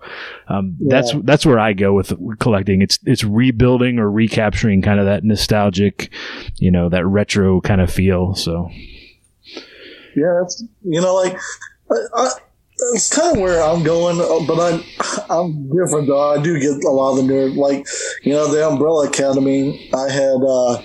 [0.48, 0.96] um, yeah.
[0.96, 2.82] that's that's where I go with collecting.
[2.82, 6.10] It's it's rebuilding or recapturing kind of that nostalgic,
[6.56, 8.34] you know, that retro kind of feel.
[8.34, 8.68] So,
[10.16, 11.38] yeah, it's you know, like
[11.90, 12.30] I, I,
[12.94, 14.82] it's kind of where I'm going, uh, but I'm
[15.30, 16.30] I'm different though.
[16.30, 17.86] I do get a lot of the nerd, like
[18.22, 19.90] you know, the Umbrella Academy.
[19.94, 20.42] I had.
[20.46, 20.82] uh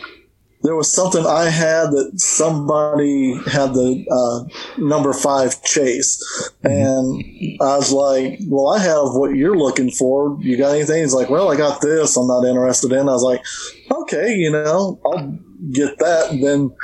[0.64, 6.24] there was something I had that somebody had the uh, number five chase,
[6.64, 6.68] mm-hmm.
[6.68, 10.38] and I was like, "Well, I have what you're looking for.
[10.42, 12.16] You got anything?" He's like, "Well, I got this.
[12.16, 13.44] I'm not interested in." I was like,
[13.92, 15.38] "Okay, you know, I'll
[15.72, 16.76] get that." And then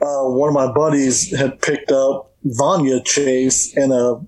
[0.00, 4.20] uh, one of my buddies had picked up Vanya Chase in a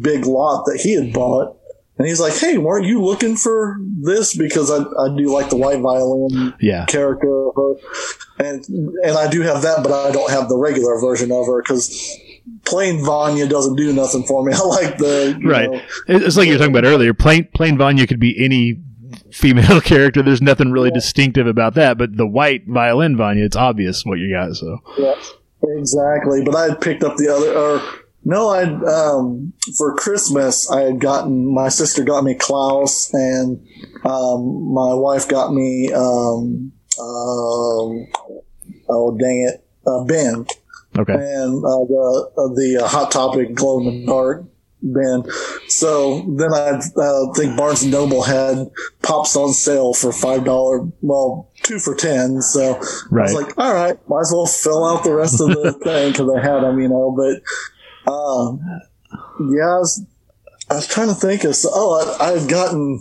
[0.00, 1.56] big lot that he had bought
[1.98, 4.36] and he's like, "Hey, weren't you looking for this?
[4.36, 6.86] Because I, I do like the white violin yeah.
[6.86, 7.74] character of her,
[8.38, 11.62] and and I do have that, but I don't have the regular version of her
[11.62, 12.18] because
[12.64, 14.52] plain Vanya doesn't do nothing for me.
[14.56, 15.70] I like the right.
[15.70, 17.14] Know, it's like you were talking about earlier.
[17.14, 18.80] Plain plain Vanya could be any
[19.30, 20.22] female character.
[20.22, 20.94] There's nothing really yeah.
[20.94, 21.98] distinctive about that.
[21.98, 24.54] But the white violin Vanya, it's obvious what you got.
[24.54, 25.14] So yeah,
[25.62, 26.42] exactly.
[26.44, 27.52] But I picked up the other.
[27.52, 33.66] Or, no, I um, for Christmas I had gotten my sister got me Klaus and
[34.04, 38.06] um, my wife got me um, um
[38.88, 40.46] oh dang it uh, Ben
[40.98, 44.44] okay and uh, the uh, the uh, Hot Topic glow in the dark
[44.82, 45.22] Ben
[45.68, 48.68] So then I uh, think Barnes and Noble had
[49.00, 50.80] pops on sale for five dollar.
[51.00, 52.42] Well, two for ten.
[52.42, 52.80] So
[53.10, 53.30] Right.
[53.30, 56.10] I was like, all right, might as well fill out the rest of the thing
[56.12, 57.14] because I had them, you know.
[57.16, 57.42] But
[58.06, 58.60] um,
[59.40, 60.04] yeah, I was,
[60.70, 61.54] I was trying to think of.
[61.66, 63.00] Oh, I, had gotten.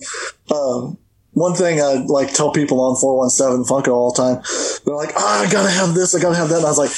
[0.53, 0.97] Um,
[1.33, 4.43] one thing I like tell people on 417 Funko all the time,
[4.85, 6.57] they're like, oh, I gotta have this, I gotta have that.
[6.57, 6.91] And I was like,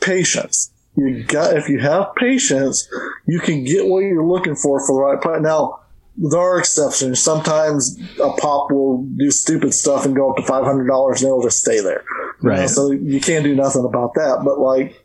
[0.00, 0.70] patience.
[0.96, 2.88] You got, if you have patience,
[3.26, 5.42] you can get what you're looking for for the right price.
[5.42, 5.80] Now,
[6.16, 7.20] there are exceptions.
[7.20, 11.60] Sometimes a pop will do stupid stuff and go up to $500 and it'll just
[11.60, 12.04] stay there.
[12.42, 12.70] You know, Right.
[12.70, 14.42] so you can't do nothing about that.
[14.44, 15.03] But like,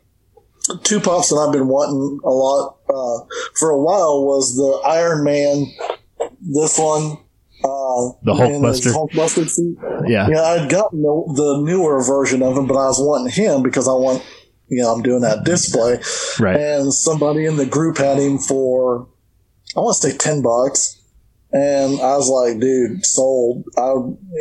[0.82, 3.24] two pops that I've been wanting a lot uh,
[3.58, 5.66] for a while was the Iron Man,
[6.40, 7.18] this one,
[7.62, 8.92] uh, The Hulkbuster?
[8.92, 9.78] Hulkbuster suit.
[10.08, 10.28] Yeah.
[10.28, 13.86] Yeah, I'd gotten the, the newer version of him, but I was wanting him because
[13.88, 14.24] I want,
[14.68, 16.00] you know, I'm doing that display.
[16.38, 16.58] Right.
[16.58, 19.08] And somebody in the group had him for,
[19.76, 20.99] I want to say 10 bucks.
[21.52, 23.64] And I was like, dude, sold.
[23.76, 23.94] I,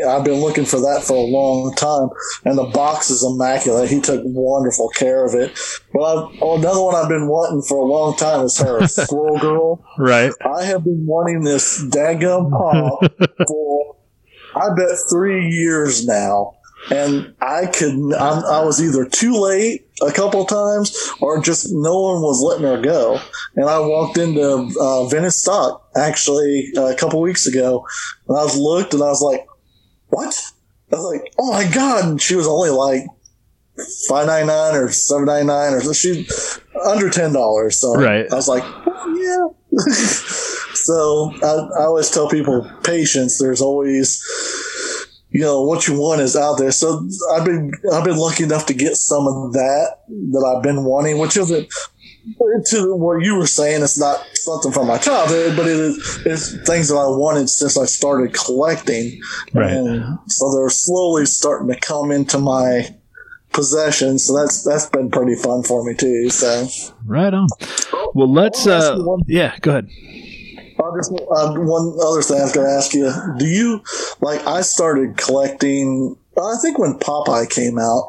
[0.07, 2.09] I've been looking for that for a long time.
[2.45, 3.89] And the box is immaculate.
[3.89, 5.57] He took wonderful care of it.
[5.91, 9.39] But I, oh, another one I've been wanting for a long time is her, Squirrel
[9.39, 9.85] Girl.
[9.97, 10.31] Right.
[10.45, 12.99] I have been wanting this daggum pop
[13.47, 13.95] for,
[14.55, 16.58] I bet, three years now.
[16.91, 21.99] And I could, I'm, I was either too late a couple times or just no
[21.99, 23.19] one was letting her go.
[23.55, 27.85] And I walked into uh, Vintage Stock actually uh, a couple weeks ago
[28.27, 29.45] and I was looked and I was like,
[30.07, 30.41] what?
[30.91, 32.05] I was like, oh my God.
[32.05, 33.03] And she was only like,
[34.09, 36.27] Five ninety nine or seven ninety nine or so she
[36.85, 37.79] under ten dollars.
[37.79, 38.29] So Right.
[38.29, 39.79] I was like, oh, yeah.
[40.73, 43.39] so I, I always tell people patience.
[43.39, 44.21] There's always,
[45.31, 46.71] you know, what you want is out there.
[46.71, 50.83] So I've been I've been lucky enough to get some of that that I've been
[50.83, 51.69] wanting, which isn't
[52.71, 53.83] to what you were saying.
[53.83, 57.77] It's not something from my childhood, but it is it's things that I wanted since
[57.77, 59.21] I started collecting.
[59.53, 59.71] Right.
[59.71, 62.95] And so they're slowly starting to come into my
[63.53, 64.17] possession.
[64.17, 66.29] So that's that's been pretty fun for me too.
[66.29, 66.67] So
[67.05, 67.47] Right on.
[68.15, 68.65] Well, let's.
[68.65, 69.57] Uh, yeah.
[69.61, 69.89] Go ahead.
[70.79, 73.83] I'll just, uh, one other thing I was going to ask you: Do you
[74.21, 74.45] like?
[74.47, 76.15] I started collecting.
[76.37, 78.07] I think when Popeye came out,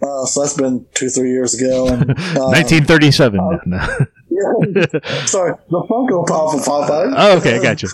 [0.00, 1.88] uh, so that's been two, three years ago.
[1.88, 2.02] And,
[2.36, 3.40] uh, 1937.
[3.40, 3.58] Oh.
[3.66, 3.78] No.
[4.30, 7.14] yeah, sorry, the Funko Pop of Popeye.
[7.16, 7.58] oh, okay.
[7.58, 7.88] I got you.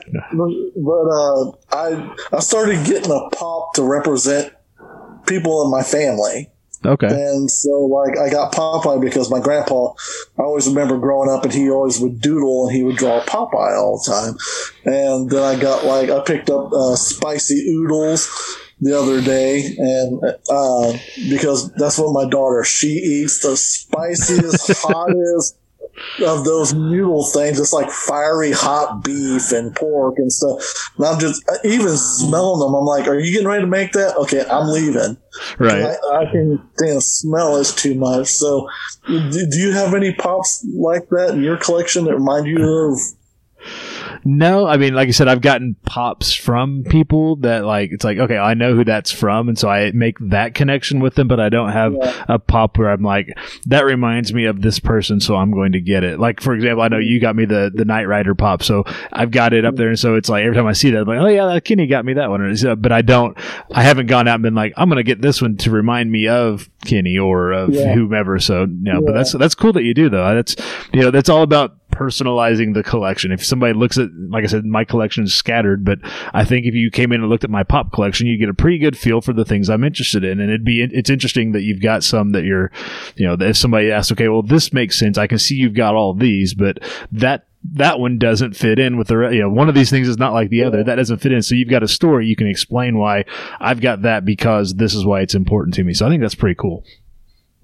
[0.76, 4.52] But uh, I I started getting a pop to represent
[5.26, 6.50] people in my family.
[6.84, 7.08] Okay.
[7.08, 9.92] And so, like, I got Popeye because my grandpa,
[10.38, 13.76] I always remember growing up and he always would doodle and he would draw Popeye
[13.76, 14.36] all the time.
[14.86, 18.30] And then I got, like, I picked up uh, Spicy Oodles
[18.80, 20.92] the other day and uh,
[21.28, 25.59] because that's what my daughter, she eats the spiciest, hottest
[26.24, 27.58] of those noodle things.
[27.58, 30.90] It's like fiery hot beef and pork and stuff.
[30.96, 33.92] And I'm just, uh, even smelling them, I'm like, are you getting ready to make
[33.92, 34.16] that?
[34.16, 35.16] Okay, I'm leaving.
[35.58, 35.82] Right.
[35.82, 38.28] I, I can damn smell is too much.
[38.28, 38.68] So,
[39.06, 42.98] do, do you have any pops like that in your collection that remind you of?
[44.24, 48.18] No, I mean, like I said, I've gotten pops from people that like it's like
[48.18, 51.28] okay, I know who that's from, and so I make that connection with them.
[51.28, 52.24] But I don't have Yeah.
[52.28, 53.28] a pop where I'm like
[53.66, 56.18] that reminds me of this person, so I'm going to get it.
[56.20, 59.30] Like for example, I know you got me the the Knight Rider pop, so I've
[59.30, 61.18] got it up there, and so it's like every time I see that, I'm like,
[61.20, 62.56] oh yeah, Kenny got me that one.
[62.78, 63.36] But I don't,
[63.72, 66.10] I haven't gone out and been like, I'm going to get this one to remind
[66.10, 67.94] me of Kenny or of Yeah.
[67.94, 68.38] whomever.
[68.38, 69.16] So no, but Yeah.
[69.18, 70.34] that's that's cool that you do though.
[70.34, 70.56] That's
[70.92, 73.30] you know that's all about personalizing the collection.
[73.30, 75.98] If somebody looks at, like I said, my collection is scattered, but
[76.32, 78.54] I think if you came in and looked at my pop collection, you'd get a
[78.54, 80.40] pretty good feel for the things I'm interested in.
[80.40, 82.72] And it'd be, it's interesting that you've got some that you're,
[83.16, 85.18] you know, if somebody asks, okay, well, this makes sense.
[85.18, 86.78] I can see you've got all these, but
[87.12, 90.08] that, that one doesn't fit in with the, re- you know, one of these things
[90.08, 90.82] is not like the other.
[90.82, 91.42] That doesn't fit in.
[91.42, 92.26] So you've got a story.
[92.26, 93.26] You can explain why
[93.60, 95.92] I've got that because this is why it's important to me.
[95.92, 96.82] So I think that's pretty cool.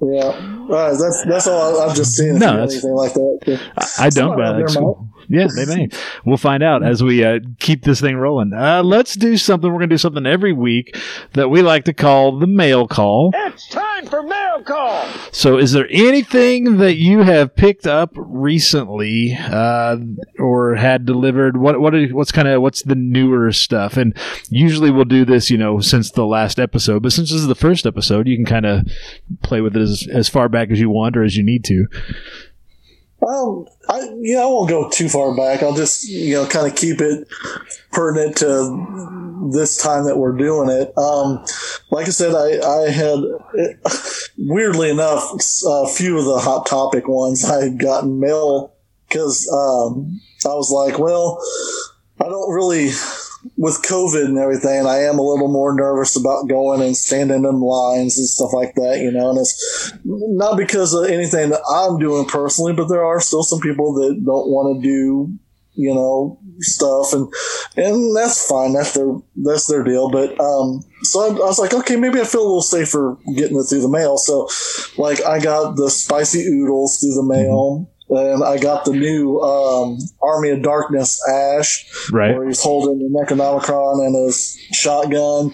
[0.01, 1.81] Yeah, right, that's that's all.
[1.81, 3.61] I've just seen No, you have that's- anything like that.
[3.79, 5.09] I, I don't, but that's cool.
[5.29, 5.89] Yeah, they may.
[6.25, 8.53] We'll find out as we uh, keep this thing rolling.
[8.53, 9.71] Uh, let's do something.
[9.71, 10.97] We're going to do something every week
[11.33, 13.33] that we like to call the mail call.
[13.35, 15.07] It's time for mail call.
[15.33, 19.97] So, is there anything that you have picked up recently uh,
[20.39, 21.57] or had delivered?
[21.57, 23.97] What what are, what's kind of what's the newer stuff?
[23.97, 24.17] And
[24.49, 27.03] usually we'll do this, you know, since the last episode.
[27.03, 28.87] But since this is the first episode, you can kind of
[29.43, 31.87] play with it as as far back as you want or as you need to.
[33.27, 35.63] Um, I yeah, I won't go too far back.
[35.63, 37.27] I'll just you know kind of keep it
[37.93, 40.97] pertinent to this time that we're doing it.
[40.99, 41.45] Um,
[41.91, 43.19] like I said, I I had
[44.39, 45.33] weirdly enough
[45.67, 48.75] a few of the hot topic ones I had gotten mail
[49.09, 51.43] because um, I was like, well,
[52.21, 52.91] I don't really
[53.57, 57.61] with COVID and everything, I am a little more nervous about going and standing in
[57.61, 59.31] lines and stuff like that, you know.
[59.31, 63.61] And it's not because of anything that I'm doing personally, but there are still some
[63.61, 65.33] people that don't want to do,
[65.75, 67.33] you know, stuff, and
[67.77, 68.73] and that's fine.
[68.73, 70.11] That's their that's their deal.
[70.11, 73.59] But um, so I, I was like, okay, maybe I feel a little safer getting
[73.59, 74.19] it through the mail.
[74.19, 74.49] So,
[74.97, 79.99] like, I got the spicy oodles through the mail and I got the new um,
[80.23, 82.37] Army of Darkness Ash, Right.
[82.37, 85.53] where he's holding the Necronomicon and his shotgun.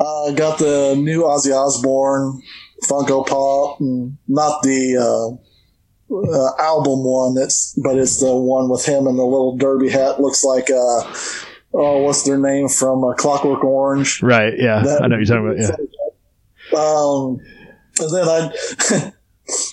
[0.00, 2.42] I uh, got the new Ozzy Osbourne
[2.88, 7.34] Funko Pop, and not the uh, uh, album one.
[7.34, 10.20] That's but it's the one with him and the little derby hat.
[10.20, 11.02] Looks like uh,
[11.74, 14.20] oh, what's their name from uh, Clockwork Orange?
[14.22, 14.54] Right.
[14.58, 14.82] Yeah.
[14.82, 15.78] That- I know what you're talking about.
[15.78, 15.86] Yeah.
[16.74, 17.38] Um,
[18.00, 19.12] and then I,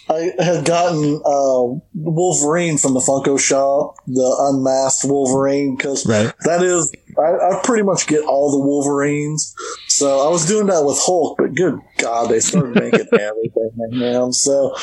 [0.09, 6.33] I had gotten uh, Wolverine from the Funko shop, the unmasked Wolverine, because Right.
[6.43, 7.21] that is I,
[7.57, 9.55] I pretty much get all the Wolverines.
[9.87, 14.33] So I was doing that with Hulk, but good God, they started making everything, man.
[14.33, 14.75] So,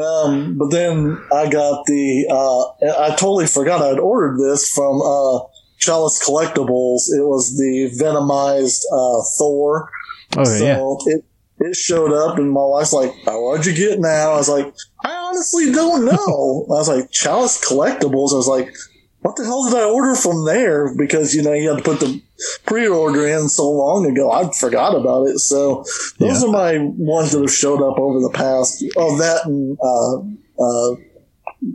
[0.00, 5.40] um, but then I got the uh, I totally forgot I'd ordered this from uh,
[5.78, 7.08] Chalice Collectibles.
[7.14, 9.90] It was the Venomized uh, Thor.
[10.38, 11.14] Oh so yeah.
[11.16, 11.24] it
[11.60, 14.72] it showed up, and my wife's like, oh, "What'd you get now?" I was like,
[15.04, 18.74] "I honestly don't know." I was like, "Chalice Collectibles." I was like,
[19.20, 22.00] "What the hell did I order from there?" Because you know you had to put
[22.00, 22.20] the
[22.64, 25.38] pre-order in so long ago, I forgot about it.
[25.40, 25.84] So
[26.18, 26.48] those Yeah.
[26.48, 28.82] are my ones that have showed up over the past.
[28.96, 30.16] Oh, that and uh,
[30.64, 30.92] uh,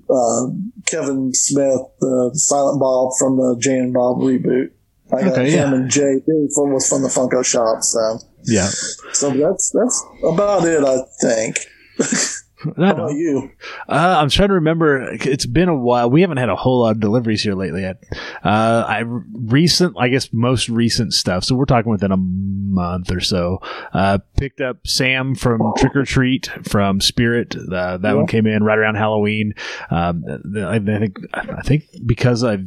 [0.10, 0.48] uh,
[0.88, 4.72] Kevin Smith, the Silent Bob from the Jay and Bob reboot.
[5.14, 5.76] I got Okay, him yeah.
[5.76, 7.84] and Jay Jay from was from the Funko shop.
[7.84, 8.20] So.
[8.46, 8.70] Yeah.
[9.14, 11.58] So that's that's about it, I think.
[12.78, 13.52] How about you?
[13.88, 15.12] Uh, I'm trying to remember.
[15.12, 16.10] It's been a while.
[16.10, 17.82] We haven't had a whole lot of deliveries here lately.
[17.82, 18.04] Yet.
[18.44, 21.44] Uh, I recent, I guess, most recent stuff.
[21.44, 23.60] So we're talking within a month or so.
[23.94, 27.56] Uh, picked up Sam from Trick or Treat from Spirit.
[27.56, 29.54] Uh, that one came in right around Halloween.
[29.92, 30.24] Um,
[30.58, 32.60] I, I think I think because I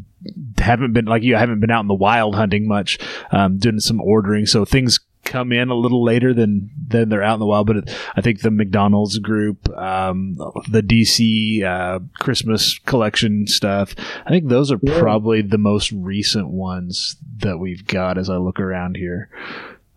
[0.59, 2.99] haven't been like you, I haven't been out in the wild hunting much,
[3.33, 4.47] um, doing some ordering.
[4.47, 7.66] So things come in a little later than than they're out in the wild.
[7.66, 10.37] But it, I think the McDonald's group, um,
[10.70, 13.94] the DC uh, Christmas collection stuff,
[14.26, 14.98] I think those are Yeah.
[14.98, 19.28] probably the most recent ones that we've got as I look around here.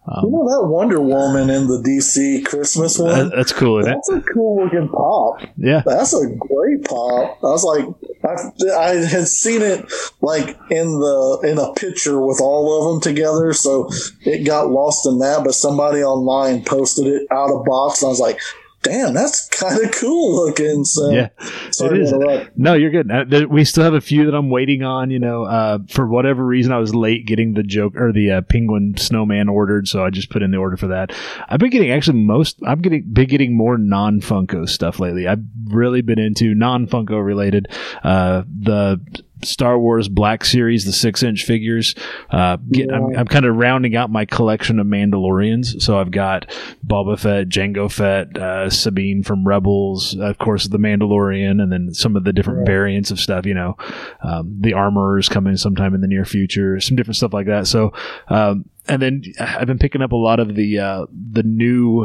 [0.07, 3.29] You Um, know that Wonder Woman in the DC Christmas that- one?
[3.35, 3.95] that's cool, isn't it?
[3.95, 5.41] That's a cool looking pop.
[5.57, 5.83] Yeah.
[5.85, 7.37] That's a great pop.
[7.43, 7.85] I was like,
[8.25, 9.85] I, I had seen it
[10.21, 13.89] like in the in a picture with all of them together, so
[14.25, 15.43] it got lost in that.
[15.43, 18.39] But somebody online posted it out of box, and I was like,
[18.83, 21.29] "Damn, that's kind of cool looking." So Yeah,
[21.71, 22.13] sorry it is.
[22.55, 23.49] No, you're good.
[23.49, 25.11] We still have a few that I'm waiting on.
[25.11, 28.41] You know, uh, for whatever reason, I was late getting the joke or the uh,
[28.41, 31.13] penguin snowman ordered, so I just put in the order for that.
[31.47, 32.59] I've been getting actually most.
[32.65, 35.27] I'm getting been getting more non Funko stuff lately.
[35.27, 37.67] I've really been into non Funko related.
[38.03, 38.99] Uh, the
[39.43, 41.95] Star Wars Black Series, the six inch figures.
[42.29, 45.81] Uh, get, I'm, I'm kind of rounding out my collection of Mandalorians.
[45.81, 46.49] So I've got
[46.85, 52.15] Boba Fett, Jango Fett, uh, Sabine from Rebels, of course, the Mandalorian, and then some
[52.15, 53.45] of the different variants of stuff.
[53.45, 53.77] You know,
[54.23, 57.67] um, the Armorers coming sometime in the near future, some different stuff like that.
[57.67, 57.93] So,
[58.27, 62.03] um, and then I've been picking up a lot of the uh, the new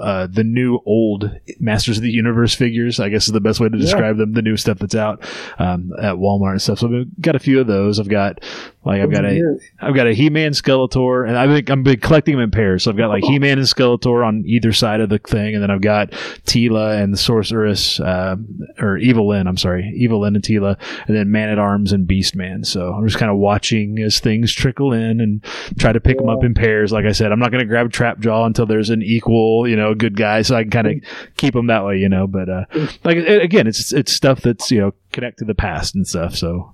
[0.00, 3.00] uh, the new old Masters of the Universe figures.
[3.00, 4.32] I guess is the best way to describe them.
[4.32, 5.22] The new stuff that's out
[5.58, 6.80] um, at Walmart and stuff.
[6.80, 7.98] So I've got a few of those.
[7.98, 8.44] I've got
[8.84, 9.40] like I've got a
[9.80, 12.84] I've got a He-Man Skeletor, and I've been, I'm been collecting them in pairs.
[12.84, 15.70] So I've got like He-Man and Skeletor on either side of the thing, and then
[15.70, 16.10] I've got
[16.44, 18.36] Teela and the Sorceress, uh,
[18.78, 19.46] or Evil Lyn.
[19.46, 22.62] I'm sorry, Evil Lyn and Teela, and then Man at Arms and Beast Man.
[22.62, 25.42] So I'm just kind of watching as things trickle in and
[25.78, 26.92] try to pick them up in pairs.
[26.92, 29.76] Like I said, I'm not going to grab Trap Jaw until there's an equal, you
[29.76, 30.94] know, good guy, so I can kind of
[31.36, 32.26] keep them that way, you know.
[32.26, 32.64] But uh,
[33.04, 36.36] like again, it's it's stuff that's you know connect to the past and stuff.
[36.36, 36.72] So.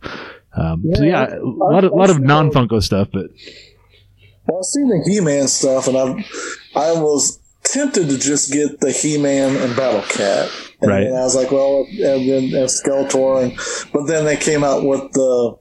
[0.52, 3.26] Um, so Yeah, yeah, a lot of, lot of non Funko stuff, but
[4.46, 6.24] Well, I've seen the He-Man stuff, and I,
[6.74, 10.50] I was tempted to just get the He-Man and Battle Cat.
[10.80, 11.06] And Right.
[11.06, 15.12] I was like, well, and then and Skeletor, and but then they came out with
[15.12, 15.56] the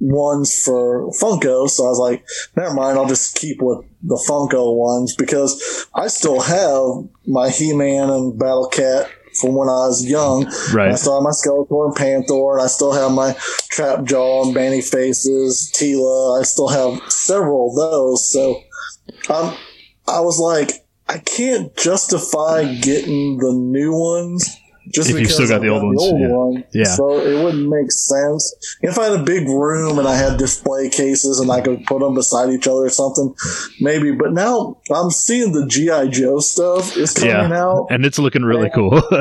[0.00, 2.24] ones for Funko, so I was like,
[2.56, 8.10] never mind, I'll just keep with the Funko ones because I still have my He-Man
[8.10, 10.44] and Battle Cat from when I was young.
[10.72, 10.92] Right.
[10.92, 13.36] I still have my Skeletor and Panther, and I still have my
[13.70, 16.40] Trap Jaw and Banny Faces, Teela.
[16.40, 18.32] I still have several of those.
[18.32, 18.62] So
[19.28, 19.56] um,
[20.06, 24.58] I was like, I can't justify getting the new ones
[24.92, 26.28] just If you've still got I've the old yeah.
[26.28, 26.64] one.
[26.72, 26.84] Yeah.
[26.84, 30.88] So it wouldn't make sense if I had a big room and I had display
[30.88, 33.34] cases and I could put them beside each other or something,
[33.80, 34.12] maybe.
[34.12, 37.62] But now I'm seeing the GI Joe stuff is coming Yeah.
[37.64, 37.86] out.
[37.90, 39.00] And it's looking really cool.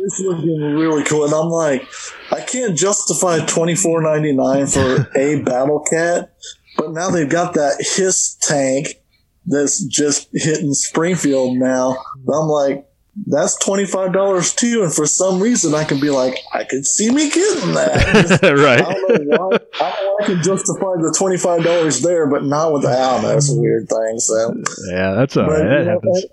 [0.00, 1.86] It's looking really cool, and I'm like,
[2.32, 6.32] I can't justify twenty four ninety nine for a battle cat,
[6.76, 9.02] but now they've got that hiss tank
[9.46, 11.96] that's just hitting Springfield now.
[12.32, 12.86] I'm like,
[13.26, 16.86] that's twenty five dollars too, and for some reason I can be like, I could
[16.86, 18.40] see me getting that.
[18.42, 18.78] I right.
[18.84, 19.56] don't know why.
[19.80, 22.88] I, don't know I can justify the twenty five dollars there, but not with the.
[22.90, 23.36] I don't.
[23.36, 24.18] It's a weird thing.
[24.18, 24.54] So
[24.90, 25.62] Yeah, that's all but, right.
[25.62, 26.24] you That know, happens.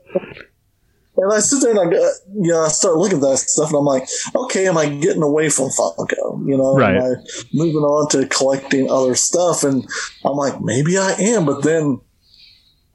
[1.18, 1.98] And, I sit there and I,
[2.34, 5.24] you know, I start looking at that stuff, and I'm like, okay, am I getting
[5.24, 6.46] away from Funko?
[6.46, 6.98] You know, Right.
[6.98, 7.16] am I
[7.54, 9.64] moving on to collecting other stuff?
[9.64, 9.88] And
[10.26, 12.02] I'm like, maybe I am, but then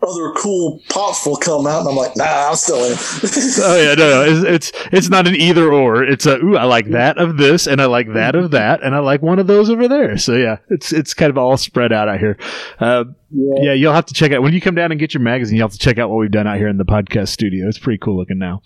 [0.03, 2.97] other cool pops will come out, and I'm like, nah, I'm still in.
[3.63, 6.03] Oh yeah, no, no, it's, it's it's not an either or.
[6.03, 8.95] It's a ooh, I like that of this, and I like that of that, and
[8.95, 10.17] I like one of those over there.
[10.19, 12.39] So yeah, it's it's kind of all spread out out here.
[12.79, 13.63] Uh, yeah.
[13.63, 15.57] yeah, you'll have to check out when you come down and get your magazine.
[15.57, 17.69] You'll have to check out what we've done out here in the podcast studio.
[17.69, 18.63] It's pretty cool looking now.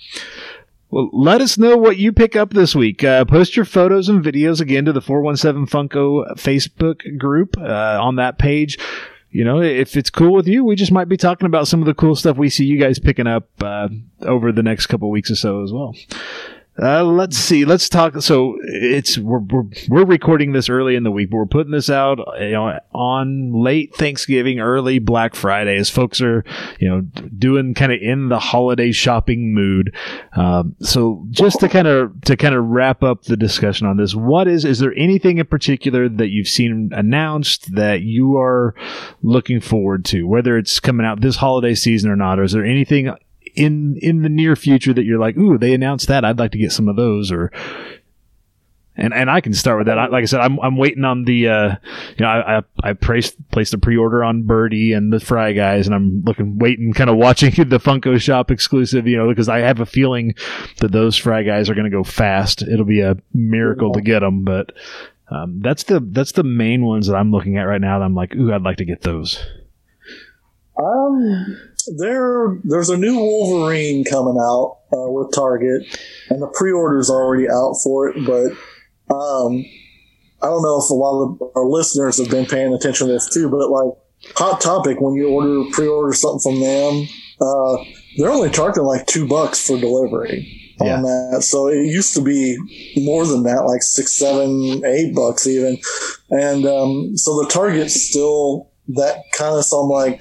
[0.91, 3.03] Well, let us know what you pick up this week.
[3.03, 8.17] Uh, post your photos and videos again to the 417 Funko Facebook group uh, on
[8.17, 8.79] that page.
[9.35, 11.87] You know, if it's cool with you, we just might be talking about some of
[11.87, 13.89] the cool stuff we see you guys picking up uh,
[14.23, 15.93] over the next couple weeks or so as well.
[16.81, 17.65] Uh, let's see.
[17.65, 18.21] Let's talk.
[18.21, 21.89] So it's we're, we're we're recording this early in the week, but we're putting this
[21.89, 26.45] out you know on late Thanksgiving, early Black Friday, as folks are
[26.81, 27.01] you know
[27.39, 29.95] doing kind of in the holiday shopping mood.
[30.35, 34.17] Um, so just to kind of to kind of wrap up the discussion on this,
[34.17, 38.75] what is is there anything in particular that you've seen announced that you are
[39.23, 42.65] looking forward to, whether it's coming out this holiday season or not, or is there
[42.65, 43.15] anything
[43.55, 46.25] in in the near future that you're like, ooh, they announced that.
[46.25, 47.51] I'd like to get some of those, or
[48.97, 49.99] and and I can start with that.
[49.99, 51.77] I, like I said, I'm I'm waiting on the uh,
[52.17, 55.53] you know I I, I placed placed a pre order on Birdie and the Fry
[55.53, 59.49] Guys, and I'm looking waiting, kind of watching the Funko Shop exclusive, you know, because
[59.49, 60.35] I have a feeling
[60.79, 62.63] that those Fry Guys are going to go fast.
[62.63, 64.73] It'll be a miracle to get them, but.
[65.31, 67.99] Um, that's the that's the main ones that I'm looking at right now.
[67.99, 69.43] That I'm like, ooh, I'd like to get those.
[70.79, 71.59] Um,
[71.99, 75.83] there, there's a new Wolverine coming out uh, with Target,
[76.31, 78.17] and the pre-order's already out for it.
[78.27, 78.53] But
[79.15, 79.65] um,
[80.43, 83.29] I don't know if a lot of our listeners have been paying attention to this
[83.33, 83.49] too.
[83.49, 83.93] But like
[84.37, 87.07] Hot Topic, when you order pre-order something from them,
[87.41, 87.85] uh,
[88.19, 90.97] they're only charging like two bucks for delivery Yeah.
[90.97, 91.43] on that.
[91.43, 92.57] So it used to be
[92.97, 95.79] more than that, like six, seven, eight bucks even.
[96.31, 99.65] And um, so the Target's still that kind of.
[99.65, 100.21] So I'm like,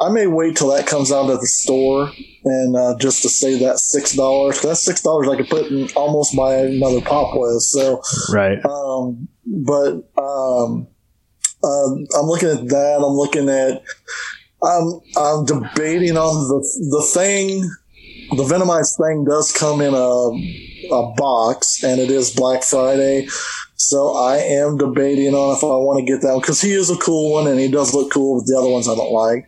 [0.00, 2.12] I may wait till that comes out at the store
[2.44, 4.60] and uh, just to save that six dollars.
[4.60, 7.62] That's six dollars I could put in almost buy another pop with.
[7.62, 8.58] So, Right.
[8.64, 10.88] um, but um,
[11.62, 12.96] um, I'm looking at that.
[12.96, 13.82] I'm looking at.
[14.62, 16.58] I'm I'm debating on the
[16.90, 17.70] the thing.
[18.36, 23.26] The Venomized thing does come in a a box, and it is Black Friday.
[23.76, 26.90] So I am debating on if I want to get that one because he is
[26.90, 28.40] a cool one and he does look cool.
[28.40, 29.46] But the other ones I don't like.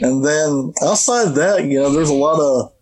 [0.00, 2.72] And then outside that, you know, there's a lot of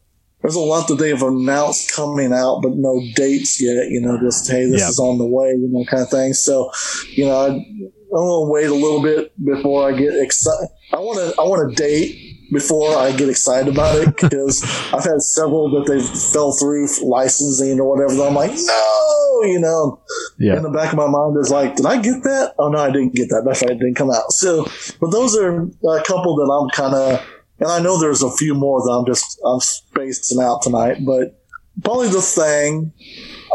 [0.42, 3.88] there's a lot that they've announced coming out, but no dates yet.
[3.90, 4.88] You know, just hey, this Yeah.
[4.88, 6.34] is on the way, you know, kind of thing.
[6.34, 6.70] So,
[7.14, 10.68] you know, I, I'm gonna wait a little bit before I get excited.
[10.92, 15.04] I want to I want a date before I get excited about it because I've
[15.04, 16.00] had several that they
[16.32, 18.22] fell through licensing or whatever.
[18.26, 20.00] I'm like, no, you know.
[20.38, 20.56] Yeah.
[20.56, 22.54] In the back of my mind is like, did I get that?
[22.58, 23.42] Oh no, I didn't get that.
[23.44, 24.32] That's right, it didn't come out.
[24.32, 24.66] So,
[25.00, 27.26] but those are a couple that I'm kind of,
[27.58, 31.42] and I know there's a few more that I'm just I'm spacing out tonight, but
[31.82, 32.92] probably the thing,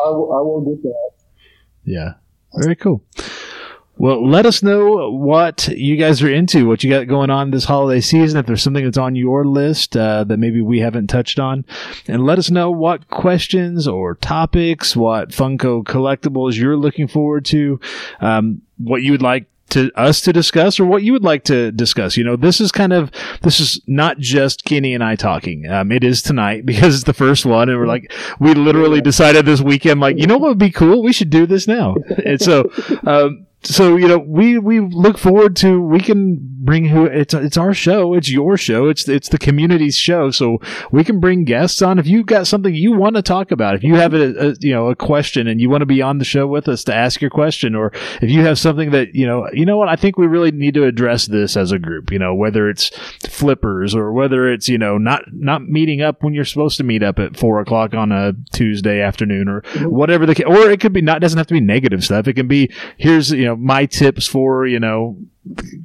[0.06, 1.12] I will, I will get that.
[1.84, 2.14] Yeah.
[2.54, 3.04] Very cool.
[4.02, 7.66] Well, let us know what you guys are into, what you got going on this
[7.66, 8.40] holiday season.
[8.40, 11.66] If there's something that's on your list uh, that maybe we haven't touched on,
[12.08, 17.80] and let us know what questions or topics, what Funko collectibles you're looking forward to,
[18.22, 21.72] um, what you would like to us to discuss or what you would like to
[21.72, 22.18] discuss.
[22.18, 23.12] You know, this is kind of
[23.44, 25.70] this is not just Kenny and I talking.
[25.70, 29.46] Um, it is tonight because it's the first one, and we're like, we literally decided
[29.46, 31.04] this weekend, like, you know what would be cool?
[31.04, 31.98] We should do this now.
[32.26, 32.72] and so,
[33.06, 37.58] um, so you know, we we look forward to we can bring who it's it's
[37.58, 40.60] our show, it's your show, it's it's the community's show, so
[40.92, 43.76] we can bring guests on if you've got something you want to talk about.
[43.76, 46.20] If you have a, a you know a question and you want to be on
[46.20, 47.92] the show with us to ask your question, or
[48.22, 50.76] if you have something that you know you know what I think we really need
[50.76, 52.12] to address this as a group.
[52.12, 52.90] You know whether it's
[53.28, 57.04] flippers or whether it's you know not not meeting up when you're supposed to meet
[57.04, 61.02] up at four o'clock on a Tuesday afternoon or whatever the or it could be
[61.02, 62.28] not doesn't have to be negative stuff.
[62.28, 65.18] It can be here's you know my tips for you know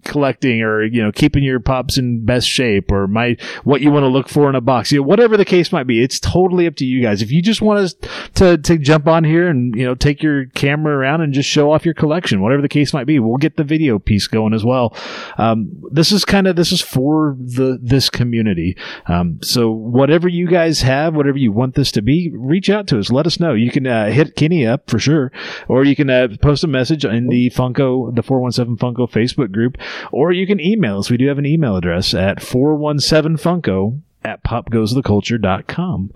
[0.05, 4.03] collecting or you know keeping your pops in best shape or my what you want
[4.03, 6.67] to look for in a box you know whatever the case might be it's totally
[6.67, 7.23] up to you guys.
[7.23, 7.95] If you just want us
[8.35, 11.73] to to jump on here and you know take your camera around and just show
[11.73, 14.65] off your collection whatever the case might be we'll get the video piece going as
[14.65, 14.97] well.
[15.39, 18.77] Um, this is kind of this is for the this community.
[19.07, 22.99] Um, so whatever you guys have whatever you want this to be reach out to
[22.99, 23.11] us.
[23.11, 23.55] Let us know.
[23.55, 25.33] You can uh, hit kenny up for sure
[25.69, 29.77] or you can uh, post a message in the funko the 417 funko facebook group
[30.13, 36.11] or you can email us we do have an email address at 417funko at popgoestheculture.com.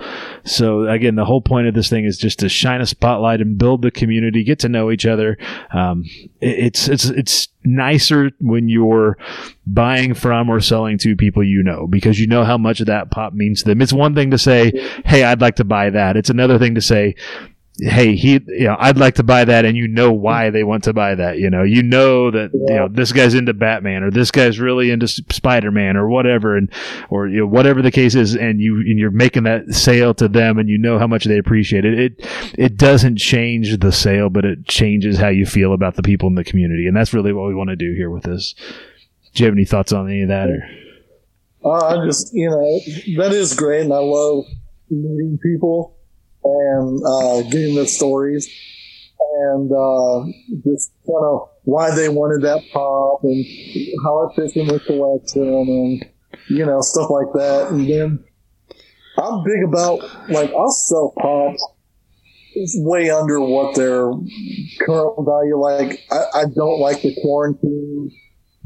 [0.44, 3.56] So again, the whole point of this thing is just to shine a spotlight and
[3.56, 5.38] build the community, get to know each other.
[5.72, 6.04] Um,
[6.40, 9.16] it- it's it's it's nicer when you're
[9.66, 13.12] buying from or selling to people you know because you know how much of that
[13.12, 13.80] pop means to them.
[13.80, 14.72] It's one thing to say,
[15.04, 17.14] "Hey, I'd like to buy that." It's another thing to say,
[17.78, 20.84] hey he you know i'd like to buy that and you know why they want
[20.84, 21.62] to buy that you know?
[21.62, 25.96] You know that you know this guy's into batman or this guy's really into spider-man
[25.96, 26.70] or whatever and
[27.10, 30.28] or you know whatever the case is and you and you're making that sale to
[30.28, 31.98] them and you know how much they appreciate it.
[31.98, 32.26] It
[32.58, 36.34] it doesn't change the sale but it changes how you feel about the people in
[36.34, 36.86] the community.
[36.86, 38.54] And that's really what we want to do here with this.
[39.34, 40.68] Do you have any thoughts on any of that or?
[41.62, 42.80] Uh, I just, you know,
[43.22, 44.46] that is great, and I love
[44.88, 45.94] meeting people
[46.44, 48.48] and uh, getting the stories
[49.42, 50.24] and uh,
[50.64, 53.44] just kind of why they wanted that pop and
[54.04, 56.04] how it fits in their collection and
[56.48, 57.68] you know stuff like that.
[57.70, 58.24] And then
[59.18, 61.62] I'm big about like I'll sell pops
[62.54, 64.10] it's way under what their
[64.80, 65.56] current value.
[65.56, 68.10] Like I, I don't like the quarantine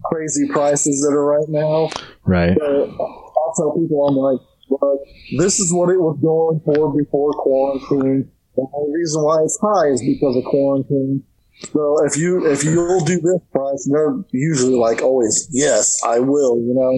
[0.05, 1.91] crazy prices that are right now.
[2.25, 4.41] right So I'll tell people, I'm like,
[4.71, 5.01] look,
[5.39, 8.01] this is what it was going for before quarantine.
[8.11, 11.25] And The only reason why it's high is because of quarantine.
[11.73, 16.59] So if you if you'll do this price, they're usually like always, yes, I will,
[16.59, 16.91] you know.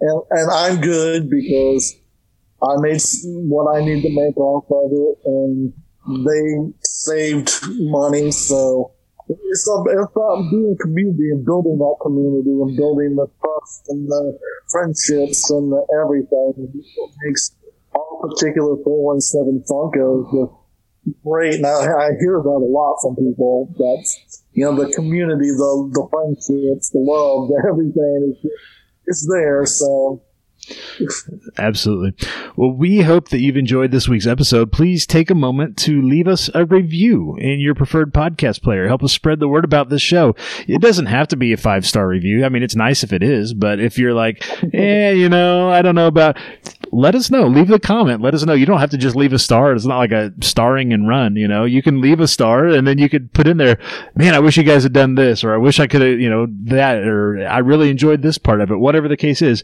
[0.00, 1.96] And and I'm good because
[2.62, 5.72] I made what I need to make off of it, and
[6.26, 8.30] they saved money.
[8.30, 8.92] So
[9.30, 15.50] it's about, being community and building that community and building the trust and the friendships
[15.50, 16.54] and the everything.
[16.74, 17.54] It makes
[17.94, 20.60] our particular 417 Funkos just
[21.22, 21.54] great.
[21.54, 24.04] And I, I hear that a lot from people that,
[24.52, 28.50] you know, the community, the, the friendships, the love, the everything is
[29.06, 29.66] it's there.
[29.66, 30.22] So
[31.58, 32.28] Absolutely.
[32.56, 34.72] Well, we hope that you've enjoyed this week's episode.
[34.72, 38.86] Please take a moment to leave us a review in your preferred podcast player.
[38.86, 40.34] Help us spread the word about this show.
[40.68, 42.44] It doesn't have to be a five star review.
[42.44, 44.44] I mean, it's nice if it is, but if you're like,
[44.74, 46.38] eh, you know, I don't know about,
[46.92, 47.46] let us know.
[47.46, 48.20] Leave a comment.
[48.20, 48.54] Let us know.
[48.54, 49.72] You don't have to just leave a star.
[49.72, 51.64] It's not like a starring and run, you know.
[51.64, 53.78] You can leave a star and then you could put in there,
[54.14, 56.30] man, I wish you guys had done this, or I wish I could have, you
[56.30, 59.62] know, that, or I really enjoyed this part of it, whatever the case is.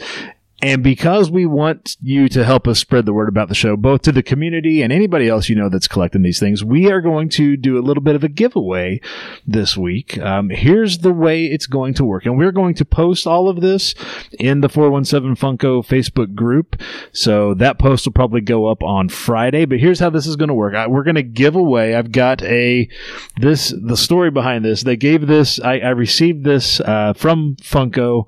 [0.63, 4.01] And because we want you to help us spread the word about the show, both
[4.03, 7.29] to the community and anybody else you know that's collecting these things, we are going
[7.31, 8.99] to do a little bit of a giveaway
[9.47, 10.17] this week.
[10.19, 12.25] Um, here's the way it's going to work.
[12.25, 13.95] And we're going to post all of this
[14.41, 16.81] in the 417 Funko Facebook group.
[17.13, 19.67] So that post will probably go up on Friday.
[19.67, 20.75] But here's how this is going to work.
[20.75, 22.89] I, we're going to give away, I've got a,
[23.37, 24.85] this, the story behind this.
[24.85, 28.27] They gave this, I, I received this uh, from Funko.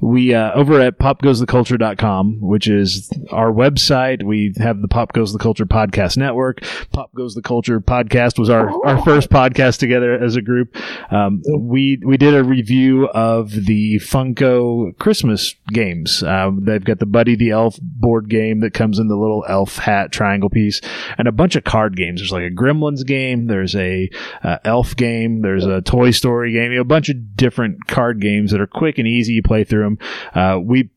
[0.00, 0.98] We, uh, over at
[1.56, 4.22] popgoestheculture.com, which is our website.
[4.22, 6.62] We have the Pop Goes the Culture podcast network.
[6.92, 10.76] Pop Goes the Culture podcast was our, our first podcast together as a group.
[11.10, 16.22] Um, we, we did a review of the Funko Christmas games.
[16.22, 19.76] Um, they've got the Buddy the Elf board game that comes in the little elf
[19.76, 20.80] hat triangle piece
[21.18, 22.20] and a bunch of card games.
[22.20, 23.46] There's like a Gremlins game.
[23.46, 24.10] There's a
[24.42, 25.42] uh, elf game.
[25.42, 26.72] There's a Toy Story game.
[26.72, 29.34] You know, a bunch of different card games that are quick and easy.
[29.34, 29.98] You play through them.
[30.34, 30.90] Uh, we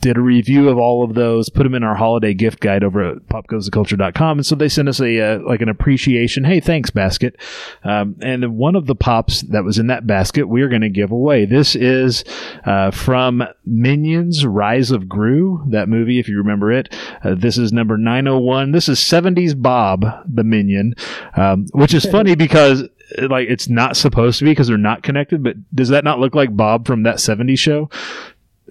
[0.00, 3.02] did a review of all of those, put them in our holiday gift guide over
[3.02, 4.38] at popgoestheculture.com.
[4.38, 6.44] And so they sent us a, uh, like an appreciation.
[6.44, 7.36] Hey, thanks basket.
[7.84, 11.10] Um, and one of the pops that was in that basket, we're going to give
[11.10, 11.44] away.
[11.44, 12.24] This is,
[12.64, 16.94] uh, from Minions Rise of Gru, that movie, if you remember it.
[17.22, 18.72] Uh, this is number 901.
[18.72, 20.94] This is 70s Bob, the Minion,
[21.36, 22.84] um, which is funny because
[23.16, 25.42] like it's not supposed to be because they're not connected.
[25.42, 27.90] But does that not look like Bob from that '70s show?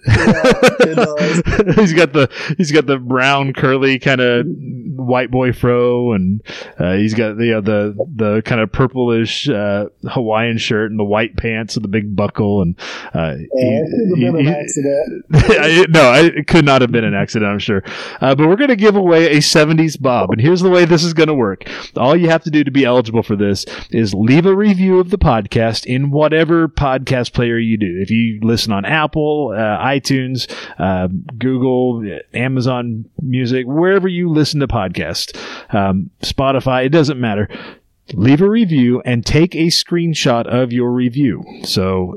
[1.75, 4.45] he's got the he's got the brown curly kind of
[5.07, 6.41] white boy fro, and
[6.79, 11.03] uh, he's got the uh, the the kind of purplish uh, Hawaiian shirt and the
[11.03, 12.75] white pants with the big buckle, and
[13.13, 13.81] uh, yeah,
[14.15, 14.49] he, he, he,
[15.33, 17.83] I, no, it could not have been an accident, I'm sure.
[18.21, 21.03] Uh, but we're going to give away a '70s Bob, and here's the way this
[21.03, 21.69] is going to work.
[21.95, 25.09] All you have to do to be eligible for this is leave a review of
[25.09, 27.99] the podcast in whatever podcast player you do.
[28.01, 32.03] If you listen on Apple, uh, iTunes, uh, Google,
[32.33, 34.96] Amazon Music, wherever you listen to podcasts,
[35.69, 37.47] um, Spotify, it doesn't matter
[38.13, 41.43] leave a review and take a screenshot of your review.
[41.63, 42.15] So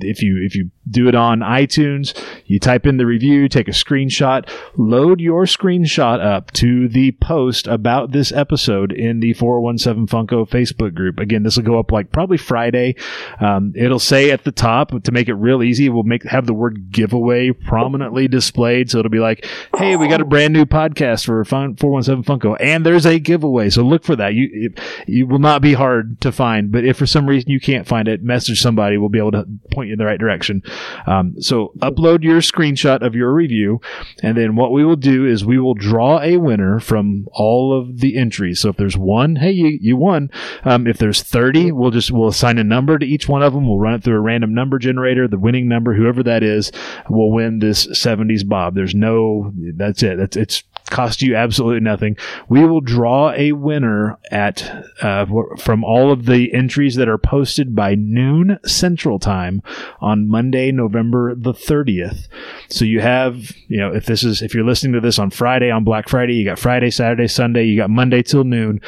[0.00, 3.72] if you if you do it on iTunes, you type in the review, take a
[3.72, 10.48] screenshot, load your screenshot up to the post about this episode in the 417 Funko
[10.48, 11.18] Facebook group.
[11.18, 12.94] Again, this will go up like probably Friday.
[13.40, 15.88] Um, it'll say at the top to make it real easy.
[15.88, 20.20] We'll make have the word giveaway prominently displayed, so it'll be like, "Hey, we got
[20.20, 24.34] a brand new podcast for 417 Funko, and there's a giveaway." So look for that.
[24.34, 24.72] You
[25.06, 26.70] you will not be hard to find.
[26.70, 28.98] But if for some reason you can't find it, message somebody.
[28.98, 30.62] We'll be able to point you in the right direction.
[31.06, 33.80] Um, so upload your screenshot of your review,
[34.22, 38.00] and then what we will do is we will draw a winner from all of
[38.00, 38.60] the entries.
[38.60, 40.30] So if there's one, hey, you, you won.
[40.64, 43.68] Um, if there's 30, we'll just we'll assign a number to each one of them.
[43.68, 45.28] We'll run it through a random number generator.
[45.28, 46.72] The winning number, whoever that is,
[47.08, 48.74] will win this 70s Bob.
[48.74, 50.18] There's no that's it.
[50.18, 52.16] That's it's cost you absolutely nothing.
[52.48, 55.26] We will draw a winner at uh,
[55.58, 59.62] from all of the entries that are posted by noon Central Time
[60.00, 62.28] on Monday, November the 30th.
[62.68, 65.70] So you have, you know, if this is if you're listening to this on Friday
[65.70, 68.80] on Black Friday, you got Friday, Saturday, Sunday, you got Monday till noon.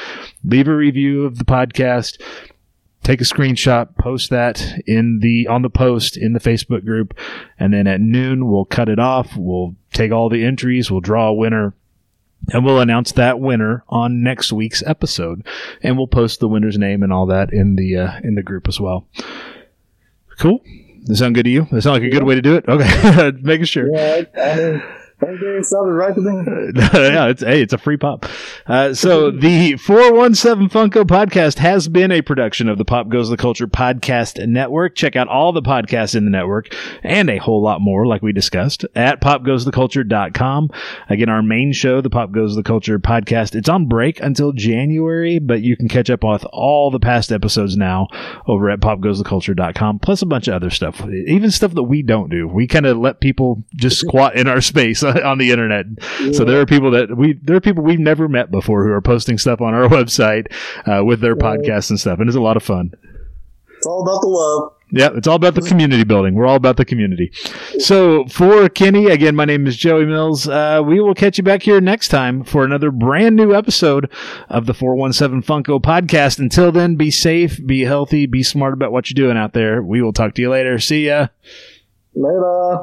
[0.44, 2.18] Leave a review of the podcast
[3.08, 7.16] take a screenshot, post that in the on the post in the Facebook group,
[7.58, 9.34] and then at noon we'll cut it off.
[9.34, 11.74] We'll take all the entries, we'll draw a winner,
[12.52, 15.46] and we'll announce that winner on next week's episode,
[15.82, 18.68] and we'll post the winner's name and all that in the uh, in the group
[18.68, 19.06] as well.
[20.38, 20.62] Cool.
[21.00, 21.62] Does that sound good to you?
[21.62, 22.64] Does that sound like a good way to do it?
[22.68, 23.94] Okay, making sure.
[23.94, 26.72] Yeah, I mean, right to me.
[26.94, 28.26] yeah, it's hey, it's a free pop.
[28.66, 33.36] Uh, so the 417 Funko podcast has been a production of the Pop Goes the
[33.36, 34.94] Culture podcast network.
[34.94, 38.32] Check out all the podcasts in the network and a whole lot more, like we
[38.32, 40.70] discussed, at popgoestheculture.com.
[41.08, 45.40] Again, our main show, the Pop Goes the Culture podcast, it's on break until January,
[45.40, 48.06] but you can catch up with all the past episodes now
[48.46, 52.46] over at popgoestheculture.com, plus a bunch of other stuff, even stuff that we don't do.
[52.46, 55.86] We kind of let people just squat in our space on the internet.
[56.20, 56.32] Yeah.
[56.32, 59.00] So there are people that we there are people we've never met before who are
[59.00, 60.52] posting stuff on our website
[60.86, 62.92] uh, with their podcasts and stuff, and it's a lot of fun.
[63.76, 64.72] It's all about the love.
[64.90, 66.34] Yeah, it's all about the community building.
[66.34, 67.30] We're all about the community.
[67.78, 70.48] So for Kenny, again, my name is Joey Mills.
[70.48, 74.10] Uh, we will catch you back here next time for another brand new episode
[74.48, 76.38] of the 417 Funko podcast.
[76.38, 79.82] Until then, be safe, be healthy, be smart about what you're doing out there.
[79.82, 80.78] We will talk to you later.
[80.78, 81.28] See ya.
[82.14, 82.78] Later.